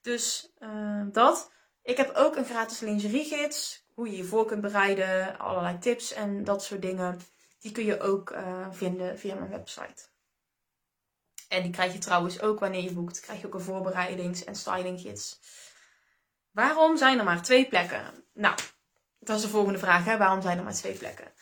Dus 0.00 0.52
uh, 0.58 1.02
dat. 1.12 1.52
Ik 1.82 1.96
heb 1.96 2.14
ook 2.14 2.36
een 2.36 2.44
gratis 2.44 2.80
lingeriegids. 2.80 3.86
Hoe 3.94 4.10
je 4.10 4.16
je 4.16 4.24
voor 4.24 4.46
kunt 4.46 4.60
bereiden. 4.60 5.38
Allerlei 5.38 5.78
tips 5.78 6.12
en 6.12 6.44
dat 6.44 6.64
soort 6.64 6.82
dingen. 6.82 7.20
Die 7.58 7.72
kun 7.72 7.84
je 7.84 8.00
ook 8.00 8.30
uh, 8.30 8.66
vinden 8.70 9.18
via 9.18 9.34
mijn 9.34 9.50
website. 9.50 10.10
En 11.52 11.62
die 11.62 11.70
krijg 11.70 11.92
je 11.92 11.98
trouwens 11.98 12.40
ook 12.40 12.60
wanneer 12.60 12.82
je 12.82 12.92
boekt. 12.92 13.20
Krijg 13.20 13.40
je 13.40 13.46
ook 13.46 13.54
een 13.54 13.60
voorbereidings- 13.60 14.44
en 14.44 14.54
stylinggids. 14.54 15.40
Waarom 16.50 16.96
zijn 16.96 17.18
er 17.18 17.24
maar 17.24 17.42
twee 17.42 17.68
plekken? 17.68 18.24
Nou, 18.32 18.54
dat 19.18 19.36
is 19.36 19.42
de 19.42 19.48
volgende 19.48 19.78
vraag. 19.78 20.04
Hè? 20.04 20.16
Waarom 20.16 20.42
zijn 20.42 20.58
er 20.58 20.64
maar 20.64 20.74
twee 20.74 20.92
plekken? 20.92 21.32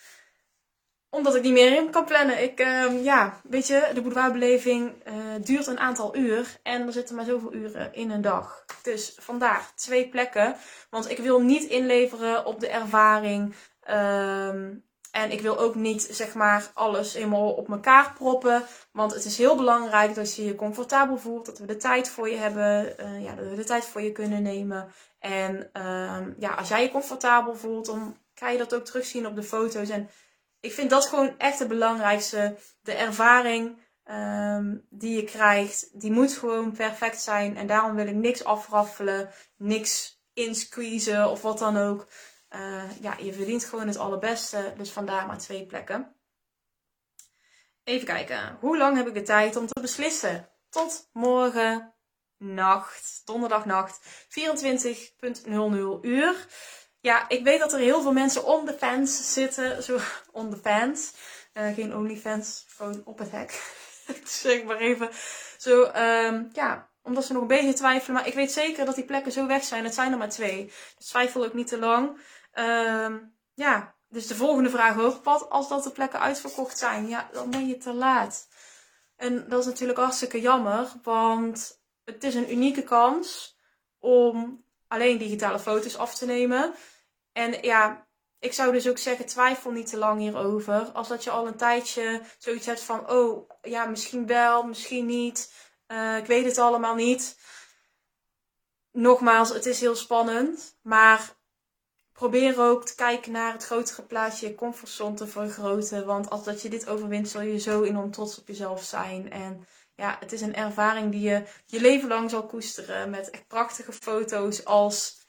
Omdat 1.09 1.35
ik 1.35 1.41
niet 1.41 1.53
meer 1.53 1.75
in 1.75 1.91
kan 1.91 2.05
plannen. 2.05 2.43
Ik, 2.43 2.59
uh, 2.59 3.03
ja, 3.03 3.41
weet 3.43 3.67
je, 3.67 3.91
de 3.93 4.01
boudoirbeleving 4.01 5.07
uh, 5.07 5.13
duurt 5.41 5.67
een 5.67 5.79
aantal 5.79 6.15
uur. 6.15 6.59
En 6.63 6.85
er 6.85 6.93
zitten 6.93 7.15
maar 7.15 7.25
zoveel 7.25 7.53
uren 7.53 7.93
in 7.93 8.11
een 8.11 8.21
dag. 8.21 8.65
Dus 8.83 9.13
vandaar 9.17 9.71
twee 9.75 10.09
plekken. 10.09 10.55
Want 10.89 11.09
ik 11.09 11.17
wil 11.17 11.41
niet 11.41 11.63
inleveren 11.63 12.45
op 12.45 12.59
de 12.59 12.69
ervaring. 12.69 13.55
Um, 13.89 14.89
en 15.11 15.31
ik 15.31 15.41
wil 15.41 15.57
ook 15.57 15.75
niet, 15.75 16.07
zeg 16.11 16.33
maar, 16.33 16.71
alles 16.73 17.13
helemaal 17.13 17.51
op 17.51 17.69
elkaar 17.69 18.13
proppen. 18.13 18.63
Want 18.91 19.13
het 19.13 19.25
is 19.25 19.37
heel 19.37 19.55
belangrijk 19.55 20.15
dat 20.15 20.35
je 20.35 20.45
je 20.45 20.55
comfortabel 20.55 21.17
voelt. 21.17 21.45
Dat 21.45 21.59
we 21.59 21.65
de 21.65 21.77
tijd 21.77 22.09
voor 22.09 22.29
je 22.29 22.37
hebben. 22.37 22.95
Uh, 22.99 23.23
ja, 23.23 23.35
dat 23.35 23.49
we 23.49 23.55
de 23.55 23.63
tijd 23.63 23.85
voor 23.85 24.01
je 24.01 24.11
kunnen 24.11 24.41
nemen. 24.41 24.91
En 25.19 25.81
um, 25.81 26.35
ja, 26.39 26.53
als 26.53 26.67
jij 26.67 26.81
je 26.81 26.91
comfortabel 26.91 27.55
voelt, 27.55 27.85
dan 27.85 28.17
ga 28.33 28.49
je 28.49 28.57
dat 28.57 28.75
ook 28.75 28.85
terugzien 28.85 29.27
op 29.27 29.35
de 29.35 29.43
foto's. 29.43 29.89
En 29.89 30.09
ik 30.59 30.71
vind 30.71 30.89
dat 30.89 31.05
gewoon 31.05 31.37
echt 31.37 31.59
het 31.59 31.67
belangrijkste. 31.67 32.55
De 32.81 32.93
ervaring 32.93 33.77
ehm, 34.03 34.77
die 34.89 35.15
je 35.15 35.23
krijgt, 35.23 36.01
die 36.01 36.11
moet 36.11 36.31
gewoon 36.31 36.71
perfect 36.71 37.21
zijn. 37.21 37.57
En 37.57 37.67
daarom 37.67 37.95
wil 37.95 38.07
ik 38.07 38.15
niks 38.15 38.43
afraffelen, 38.43 39.29
niks 39.57 40.21
insqueezen 40.33 41.29
of 41.29 41.41
wat 41.41 41.59
dan 41.59 41.77
ook. 41.77 42.07
Uh, 42.55 43.01
ja, 43.01 43.15
je 43.19 43.33
verdient 43.33 43.65
gewoon 43.65 43.87
het 43.87 43.97
allerbeste. 43.97 44.73
Dus 44.77 44.91
vandaar 44.91 45.25
maar 45.27 45.37
twee 45.37 45.65
plekken. 45.65 46.15
Even 47.83 48.05
kijken. 48.05 48.57
Hoe 48.59 48.77
lang 48.77 48.97
heb 48.97 49.07
ik 49.07 49.13
de 49.13 49.21
tijd 49.21 49.55
om 49.55 49.67
te 49.67 49.81
beslissen? 49.81 50.49
Tot 50.69 51.09
morgen 51.13 51.93
nacht, 52.37 53.21
donderdagnacht, 53.25 53.99
24.00 54.27 56.01
uur. 56.01 56.47
Ja, 56.99 57.29
ik 57.29 57.43
weet 57.43 57.59
dat 57.59 57.73
er 57.73 57.79
heel 57.79 58.01
veel 58.01 58.13
mensen 58.13 58.45
on 58.45 58.65
the 58.65 58.73
fans 58.73 59.33
zitten. 59.33 59.83
Zo, 59.83 59.97
on 60.31 60.49
the 60.49 60.57
fans. 60.57 61.13
Uh, 61.53 61.73
geen 61.73 61.95
OnlyFans, 61.95 62.65
gewoon 62.67 63.01
op 63.05 63.17
het 63.17 63.31
hek. 63.31 63.51
zeg 64.23 64.63
maar 64.63 64.77
even. 64.77 65.09
Zo, 65.57 65.83
um, 65.83 66.49
ja, 66.53 66.89
omdat 67.01 67.25
ze 67.25 67.33
nog 67.33 67.41
een 67.41 67.47
beetje 67.47 67.73
twijfelen. 67.73 68.15
Maar 68.15 68.27
ik 68.27 68.33
weet 68.33 68.51
zeker 68.51 68.85
dat 68.85 68.95
die 68.95 69.05
plekken 69.05 69.31
zo 69.31 69.47
weg 69.47 69.63
zijn. 69.63 69.83
Het 69.83 69.93
zijn 69.93 70.11
er 70.11 70.17
maar 70.17 70.29
twee. 70.29 70.71
Dus 70.97 71.07
twijfel 71.07 71.45
ook 71.45 71.53
niet 71.53 71.67
te 71.67 71.77
lang. 71.79 72.19
Um, 72.53 73.37
ja, 73.53 73.95
dus 74.07 74.27
de 74.27 74.35
volgende 74.35 74.69
vraag 74.69 74.97
ook. 74.97 75.23
Wat 75.23 75.49
als 75.49 75.69
dat 75.69 75.83
de 75.83 75.91
plekken 75.91 76.19
uitverkocht 76.19 76.77
zijn? 76.77 77.07
Ja, 77.07 77.29
dan 77.31 77.49
ben 77.49 77.67
je 77.67 77.77
te 77.77 77.93
laat. 77.93 78.47
En 79.15 79.49
dat 79.49 79.59
is 79.59 79.65
natuurlijk 79.65 79.99
hartstikke 79.99 80.41
jammer. 80.41 80.91
Want 81.03 81.81
het 82.03 82.23
is 82.23 82.35
een 82.35 82.51
unieke 82.51 82.83
kans 82.83 83.57
om 83.99 84.65
alleen 84.87 85.17
digitale 85.17 85.59
foto's 85.59 85.97
af 85.97 86.15
te 86.15 86.25
nemen. 86.25 86.73
En 87.31 87.61
ja, 87.61 88.07
ik 88.39 88.53
zou 88.53 88.71
dus 88.71 88.87
ook 88.87 88.97
zeggen, 88.97 89.25
twijfel 89.25 89.71
niet 89.71 89.89
te 89.89 89.97
lang 89.97 90.19
hierover. 90.19 90.91
Als 90.91 91.07
dat 91.07 91.23
je 91.23 91.29
al 91.29 91.47
een 91.47 91.57
tijdje 91.57 92.21
zoiets 92.37 92.65
hebt 92.65 92.81
van, 92.81 93.09
oh 93.09 93.49
ja, 93.61 93.85
misschien 93.85 94.27
wel, 94.27 94.63
misschien 94.63 95.05
niet. 95.05 95.53
Uh, 95.87 96.17
ik 96.17 96.25
weet 96.25 96.45
het 96.45 96.57
allemaal 96.57 96.95
niet. 96.95 97.39
Nogmaals, 98.91 99.49
het 99.49 99.65
is 99.65 99.79
heel 99.79 99.95
spannend. 99.95 100.77
Maar 100.81 101.39
probeer 102.21 102.59
ook 102.59 102.85
te 102.85 102.95
kijken 102.95 103.31
naar 103.31 103.53
het 103.53 103.65
grotere 103.65 104.01
plaatje, 104.01 104.47
je 104.47 104.55
comfortzone 104.55 105.15
te 105.15 105.27
vergroten. 105.27 106.05
Want 106.05 106.29
als 106.29 106.43
dat 106.43 106.61
je 106.61 106.69
dit 106.69 106.89
overwint, 106.89 107.29
zul 107.29 107.41
je 107.41 107.59
zo 107.59 107.83
enorm 107.83 108.11
trots 108.11 108.39
op 108.39 108.47
jezelf 108.47 108.83
zijn. 108.83 109.31
En 109.31 109.67
ja, 109.95 110.17
het 110.19 110.31
is 110.31 110.41
een 110.41 110.55
ervaring 110.55 111.11
die 111.11 111.21
je 111.21 111.43
je 111.65 111.81
leven 111.81 112.07
lang 112.07 112.29
zal 112.29 112.45
koesteren. 112.45 113.09
Met 113.09 113.29
echt 113.29 113.47
prachtige 113.47 113.91
foto's 113.91 114.65
als 114.65 115.27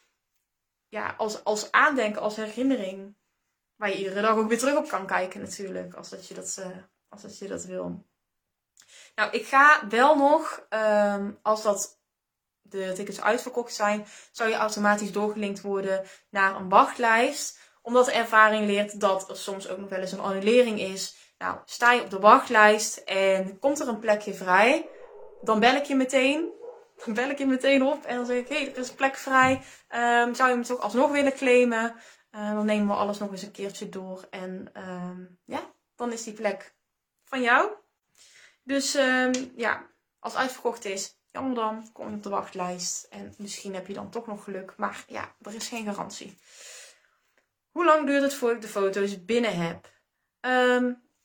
ja, 0.89 1.15
als, 1.17 1.45
als 1.45 1.71
aandenken, 1.71 2.23
als 2.23 2.37
herinnering. 2.37 3.17
Waar 3.77 3.89
je 3.89 3.99
iedere 3.99 4.21
dag 4.21 4.37
ook 4.37 4.49
weer 4.49 4.59
terug 4.59 4.77
op 4.77 4.89
kan 4.89 5.07
kijken 5.07 5.41
natuurlijk. 5.41 5.95
Als 5.95 6.09
dat 6.09 6.29
je 6.29 6.35
dat, 6.35 6.57
uh, 6.59 6.67
als 7.09 7.23
dat, 7.23 7.39
je 7.39 7.49
dat 7.49 7.65
wil. 7.65 8.07
Nou, 9.15 9.31
ik 9.31 9.47
ga 9.47 9.89
wel 9.89 10.17
nog, 10.17 10.67
um, 10.71 11.39
als 11.43 11.63
dat 11.63 12.02
de 12.73 12.93
tickets 12.95 13.21
uitverkocht 13.21 13.75
zijn, 13.75 14.07
zou 14.33 14.51
je 14.51 14.57
automatisch 14.57 15.13
doorgelinkt 15.13 15.61
worden 15.61 16.05
naar 16.31 16.57
een 16.57 16.69
wachtlijst. 16.69 17.61
Omdat 17.83 18.05
de 18.05 18.13
ervaring 18.13 18.67
leert 18.67 19.01
dat 19.01 19.31
er 19.31 19.37
soms 19.37 19.69
ook 19.69 19.79
nog 19.79 19.89
wel 19.89 20.01
eens 20.01 20.13
een 20.13 20.21
annulering 20.21 20.81
is. 20.81 21.17
Nou, 21.39 21.59
sta 21.65 21.93
je 21.93 22.03
op 22.03 22.11
de 22.11 22.19
wachtlijst 22.19 22.97
en 22.97 23.59
komt 23.59 23.81
er 23.81 23.89
een 23.89 23.99
plekje 23.99 24.35
vrij, 24.35 24.89
dan 25.41 25.61
bel 25.61 25.75
ik 25.75 25.85
je 25.85 25.95
meteen 25.95 26.61
dan 27.05 27.15
bel 27.15 27.31
ik 27.31 27.39
je 27.39 27.47
meteen 27.47 27.83
op 27.83 28.05
en 28.05 28.17
dan 28.17 28.27
zeg 28.27 28.37
ik, 28.37 28.49
hé, 28.49 28.57
hey, 28.57 28.73
er 28.73 28.79
is 28.79 28.89
een 28.89 28.95
plek 28.95 29.17
vrij. 29.17 29.53
Um, 29.89 30.35
zou 30.35 30.49
je 30.49 30.55
hem 30.55 30.63
toch 30.63 30.81
alsnog 30.81 31.11
willen 31.11 31.33
claimen? 31.33 31.95
Uh, 32.33 32.53
dan 32.53 32.67
nemen 32.67 32.87
we 32.87 32.95
alles 32.95 33.19
nog 33.19 33.31
eens 33.31 33.43
een 33.43 33.51
keertje 33.51 33.89
door. 33.89 34.27
En 34.31 34.73
um, 34.77 35.39
ja, 35.45 35.73
dan 35.97 36.13
is 36.13 36.25
die 36.25 36.33
plek 36.33 36.75
van 37.25 37.43
jou. 37.43 37.71
Dus 38.63 38.93
ja, 39.57 39.91
als 40.19 40.35
uitverkocht 40.35 40.85
is, 40.85 41.21
jammer 41.33 41.55
dan, 41.55 41.93
kom 41.93 42.09
je 42.09 42.17
op 42.17 42.23
de 42.23 42.29
wachtlijst. 42.29 43.07
En 43.11 43.35
misschien 43.39 43.75
heb 43.75 43.87
je 43.87 43.95
dan 43.95 44.11
toch 44.11 44.27
nog 44.27 44.45
geluk. 44.45 44.75
Maar 44.77 45.05
ja, 45.07 45.35
er 45.41 45.55
is 45.55 45.69
geen 45.69 45.85
garantie. 45.85 46.39
Hoe 47.71 47.85
lang 47.85 48.07
duurt 48.07 48.23
het 48.23 48.35
voordat 48.35 48.57
ik 48.57 48.63
de 48.63 48.69
foto's 48.69 49.25
binnen 49.25 49.57
heb? 49.57 49.91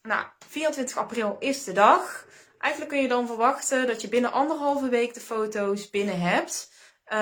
nou, 0.01 0.25
24 0.47 0.97
april 0.97 1.35
is 1.39 1.63
de 1.63 1.71
dag. 1.71 2.25
Eigenlijk 2.57 2.93
kun 2.93 3.01
je 3.01 3.07
dan 3.07 3.27
verwachten 3.27 3.87
dat 3.87 4.01
je 4.01 4.09
binnen 4.09 4.31
anderhalve 4.31 4.89
week 4.89 5.13
de 5.13 5.19
foto's 5.19 5.89
binnen 5.89 6.19
hebt. 6.21 6.71
Uh, 7.05 7.17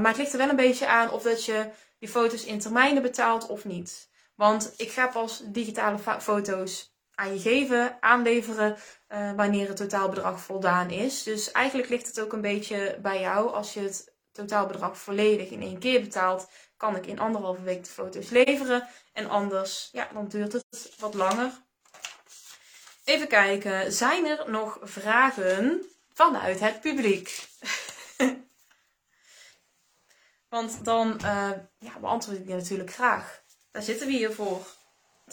maar 0.00 0.06
het 0.06 0.16
ligt 0.16 0.32
er 0.32 0.38
wel 0.38 0.48
een 0.48 0.56
beetje 0.56 0.86
aan 0.86 1.10
of 1.10 1.22
dat 1.22 1.44
je 1.44 1.70
die 1.98 2.08
foto's 2.08 2.44
in 2.44 2.58
termijnen 2.58 3.02
betaalt 3.02 3.46
of 3.46 3.64
niet. 3.64 4.08
Want 4.34 4.74
ik 4.76 4.90
ga 4.90 5.06
pas 5.06 5.42
digitale 5.44 5.98
foto's 6.20 6.89
aan 7.20 7.32
je 7.32 7.40
geven, 7.40 7.96
aanleveren, 8.00 8.76
uh, 9.08 9.32
wanneer 9.32 9.68
het 9.68 9.76
totaalbedrag 9.76 10.40
voldaan 10.40 10.90
is. 10.90 11.22
Dus 11.22 11.50
eigenlijk 11.52 11.88
ligt 11.88 12.06
het 12.06 12.20
ook 12.20 12.32
een 12.32 12.40
beetje 12.40 12.98
bij 13.02 13.20
jou. 13.20 13.52
Als 13.52 13.74
je 13.74 13.80
het 13.80 14.14
totaalbedrag 14.32 14.98
volledig 14.98 15.50
in 15.50 15.62
één 15.62 15.78
keer 15.78 16.00
betaalt, 16.00 16.50
kan 16.76 16.96
ik 16.96 17.06
in 17.06 17.18
anderhalve 17.18 17.62
week 17.62 17.84
de 17.84 17.90
foto's 17.90 18.30
leveren. 18.30 18.88
En 19.12 19.28
anders, 19.28 19.88
ja, 19.92 20.08
dan 20.12 20.28
duurt 20.28 20.52
het 20.52 20.94
wat 20.98 21.14
langer. 21.14 21.50
Even 23.04 23.28
kijken, 23.28 23.92
zijn 23.92 24.26
er 24.26 24.50
nog 24.50 24.78
vragen 24.82 25.84
vanuit 26.12 26.60
het 26.60 26.80
publiek? 26.80 27.48
Want 30.48 30.84
dan 30.84 31.20
uh, 31.22 31.50
ja, 31.78 31.98
beantwoord 32.00 32.38
ik 32.38 32.46
die 32.46 32.54
natuurlijk 32.54 32.92
graag. 32.92 33.42
Daar 33.70 33.82
zitten 33.82 34.06
we 34.06 34.12
hier 34.12 34.32
voor. 34.32 34.78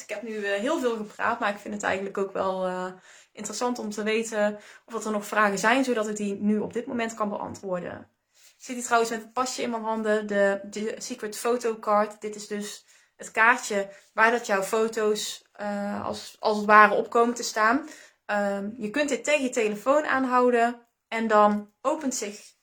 Ik 0.02 0.10
heb 0.10 0.22
nu 0.22 0.32
uh, 0.32 0.54
heel 0.54 0.80
veel 0.80 0.96
gepraat, 0.96 1.40
maar 1.40 1.50
ik 1.50 1.58
vind 1.58 1.74
het 1.74 1.84
eigenlijk 1.84 2.18
ook 2.18 2.34
wel 2.34 2.68
uh, 2.68 2.92
interessant 3.32 3.80
om 3.80 3.90
te 3.90 4.04
weten 4.04 4.60
of 4.86 5.06
er 5.06 5.12
nog 5.12 5.26
vragen 5.26 5.60
zijn, 5.60 5.84
zodat 5.84 6.08
ik 6.08 6.16
die 6.16 6.36
nu 6.36 6.60
op 6.60 6.74
dit 6.74 6.86
moment 6.86 7.14
kan 7.14 7.30
beantwoorden. 7.30 8.10
Ik 8.34 8.64
zit 8.64 8.76
hier 8.76 8.84
trouwens 8.84 9.12
met 9.12 9.22
het 9.22 9.34
pasje 9.34 9.62
in 9.62 9.70
mijn 9.70 9.84
handen, 9.84 10.28
de, 10.28 10.96
Secret 10.98 11.38
Photo 11.38 11.80
Card. 11.80 12.22
Dit 12.22 12.36
is 12.36 12.48
dus 12.48 12.86
het 13.16 13.32
kaartje 13.32 13.90
waar 14.14 14.32
dat 14.32 14.46
jouw 14.46 14.64
foto's 14.64 15.46
uh, 15.62 16.06
als, 16.06 16.38
als 16.40 16.58
het 16.58 16.66
ware 16.66 16.94
op 16.94 17.10
komen 17.10 17.36
te 17.36 17.44
staan. 17.44 17.90
Um, 18.26 18.74
je 18.78 18.90
kunt 18.90 19.10
dit 19.10 19.24
tegen 19.24 19.44
je 19.44 19.50
telefoon 19.50 20.06
aanhouden 20.06 20.88
en 21.08 21.28
dan 21.28 21.72
opent 21.82 22.16
zich 22.16 22.56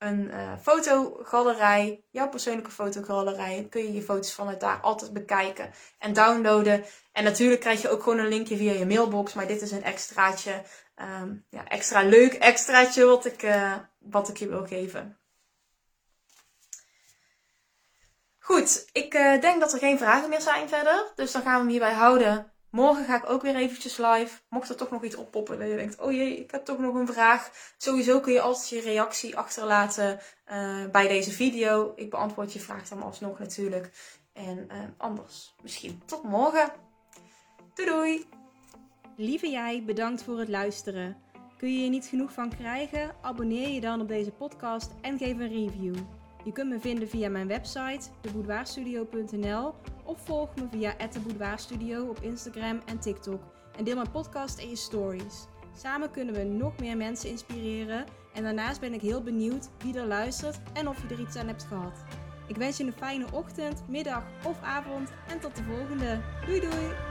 een 0.00 0.30
uh, 0.30 0.52
fotogalerij, 0.62 2.04
jouw 2.10 2.28
persoonlijke 2.28 2.70
fotogalerij. 2.70 3.66
kun 3.70 3.82
je 3.82 3.92
je 3.92 4.02
foto's 4.02 4.34
vanuit 4.34 4.60
daar 4.60 4.80
altijd 4.80 5.12
bekijken 5.12 5.70
en 5.98 6.12
downloaden. 6.12 6.84
En 7.12 7.24
natuurlijk 7.24 7.60
krijg 7.60 7.82
je 7.82 7.88
ook 7.88 8.02
gewoon 8.02 8.18
een 8.18 8.28
linkje 8.28 8.56
via 8.56 8.72
je 8.72 8.86
mailbox, 8.86 9.34
maar 9.34 9.46
dit 9.46 9.62
is 9.62 9.70
een 9.70 9.82
extraatje, 9.82 10.62
um, 11.22 11.44
ja, 11.50 11.68
extra 11.68 12.02
leuk 12.02 12.32
extraatje 12.32 13.04
wat 13.04 13.24
ik, 13.24 13.42
uh, 13.42 13.74
wat 13.98 14.28
ik 14.28 14.36
je 14.36 14.48
wil 14.48 14.66
geven. 14.66 15.18
Goed, 18.38 18.88
ik 18.92 19.14
uh, 19.14 19.40
denk 19.40 19.60
dat 19.60 19.72
er 19.72 19.78
geen 19.78 19.98
vragen 19.98 20.28
meer 20.28 20.40
zijn 20.40 20.68
verder. 20.68 21.12
Dus 21.14 21.32
dan 21.32 21.42
gaan 21.42 21.52
we 21.52 21.58
hem 21.58 21.68
hierbij 21.68 21.92
houden. 21.92 22.49
Morgen 22.70 23.04
ga 23.04 23.16
ik 23.16 23.30
ook 23.30 23.42
weer 23.42 23.56
eventjes 23.56 23.96
live. 23.96 24.40
Mocht 24.48 24.68
er 24.68 24.76
toch 24.76 24.90
nog 24.90 25.04
iets 25.04 25.14
oppoppen 25.14 25.58
dat 25.58 25.68
je 25.68 25.76
denkt, 25.76 26.00
oh 26.00 26.12
jee, 26.12 26.36
ik 26.36 26.50
heb 26.50 26.64
toch 26.64 26.78
nog 26.78 26.94
een 26.94 27.06
vraag. 27.06 27.50
Sowieso 27.76 28.20
kun 28.20 28.32
je 28.32 28.40
altijd 28.40 28.68
je 28.68 28.80
reactie 28.80 29.36
achterlaten 29.36 30.20
uh, 30.52 30.86
bij 30.92 31.08
deze 31.08 31.30
video. 31.30 31.92
Ik 31.96 32.10
beantwoord 32.10 32.52
je 32.52 32.60
vraag 32.60 32.88
dan 32.88 33.02
alsnog 33.02 33.38
natuurlijk. 33.38 33.90
En 34.32 34.68
uh, 34.72 34.78
anders 34.96 35.54
misschien 35.62 36.02
tot 36.04 36.22
morgen. 36.22 36.72
Doei 37.74 37.88
doei! 37.88 38.28
Lieve 39.16 39.50
jij, 39.50 39.82
bedankt 39.86 40.22
voor 40.22 40.38
het 40.38 40.48
luisteren. 40.48 41.16
Kun 41.58 41.76
je 41.76 41.84
er 41.84 41.90
niet 41.90 42.06
genoeg 42.06 42.32
van 42.32 42.56
krijgen? 42.56 43.14
Abonneer 43.20 43.68
je 43.68 43.80
dan 43.80 44.00
op 44.00 44.08
deze 44.08 44.30
podcast 44.30 44.90
en 45.00 45.18
geef 45.18 45.38
een 45.38 45.48
review. 45.48 45.96
Je 46.44 46.52
kunt 46.52 46.70
me 46.70 46.80
vinden 46.80 47.08
via 47.08 47.28
mijn 47.28 47.46
website, 47.46 48.08
deboudoirstudio.nl 48.20 49.74
of 50.04 50.24
volg 50.24 50.54
me 50.54 50.66
via 50.70 50.94
@deboudoirstudio 51.12 52.08
op 52.08 52.20
Instagram 52.20 52.80
en 52.86 52.98
TikTok 52.98 53.42
en 53.76 53.84
deel 53.84 53.94
mijn 53.94 54.10
podcast 54.10 54.58
en 54.58 54.68
je 54.68 54.76
stories. 54.76 55.46
Samen 55.76 56.10
kunnen 56.10 56.34
we 56.34 56.42
nog 56.42 56.78
meer 56.78 56.96
mensen 56.96 57.30
inspireren 57.30 58.04
en 58.34 58.42
daarnaast 58.42 58.80
ben 58.80 58.94
ik 58.94 59.00
heel 59.00 59.22
benieuwd 59.22 59.68
wie 59.78 59.98
er 59.98 60.06
luistert 60.06 60.60
en 60.72 60.88
of 60.88 61.02
je 61.02 61.14
er 61.14 61.20
iets 61.20 61.36
aan 61.36 61.46
hebt 61.46 61.64
gehad. 61.64 62.04
Ik 62.46 62.56
wens 62.56 62.76
je 62.76 62.84
een 62.84 62.92
fijne 62.92 63.26
ochtend, 63.32 63.88
middag 63.88 64.22
of 64.46 64.62
avond 64.62 65.10
en 65.28 65.40
tot 65.40 65.56
de 65.56 65.62
volgende. 65.62 66.20
Doei 66.46 66.60
doei! 66.60 67.09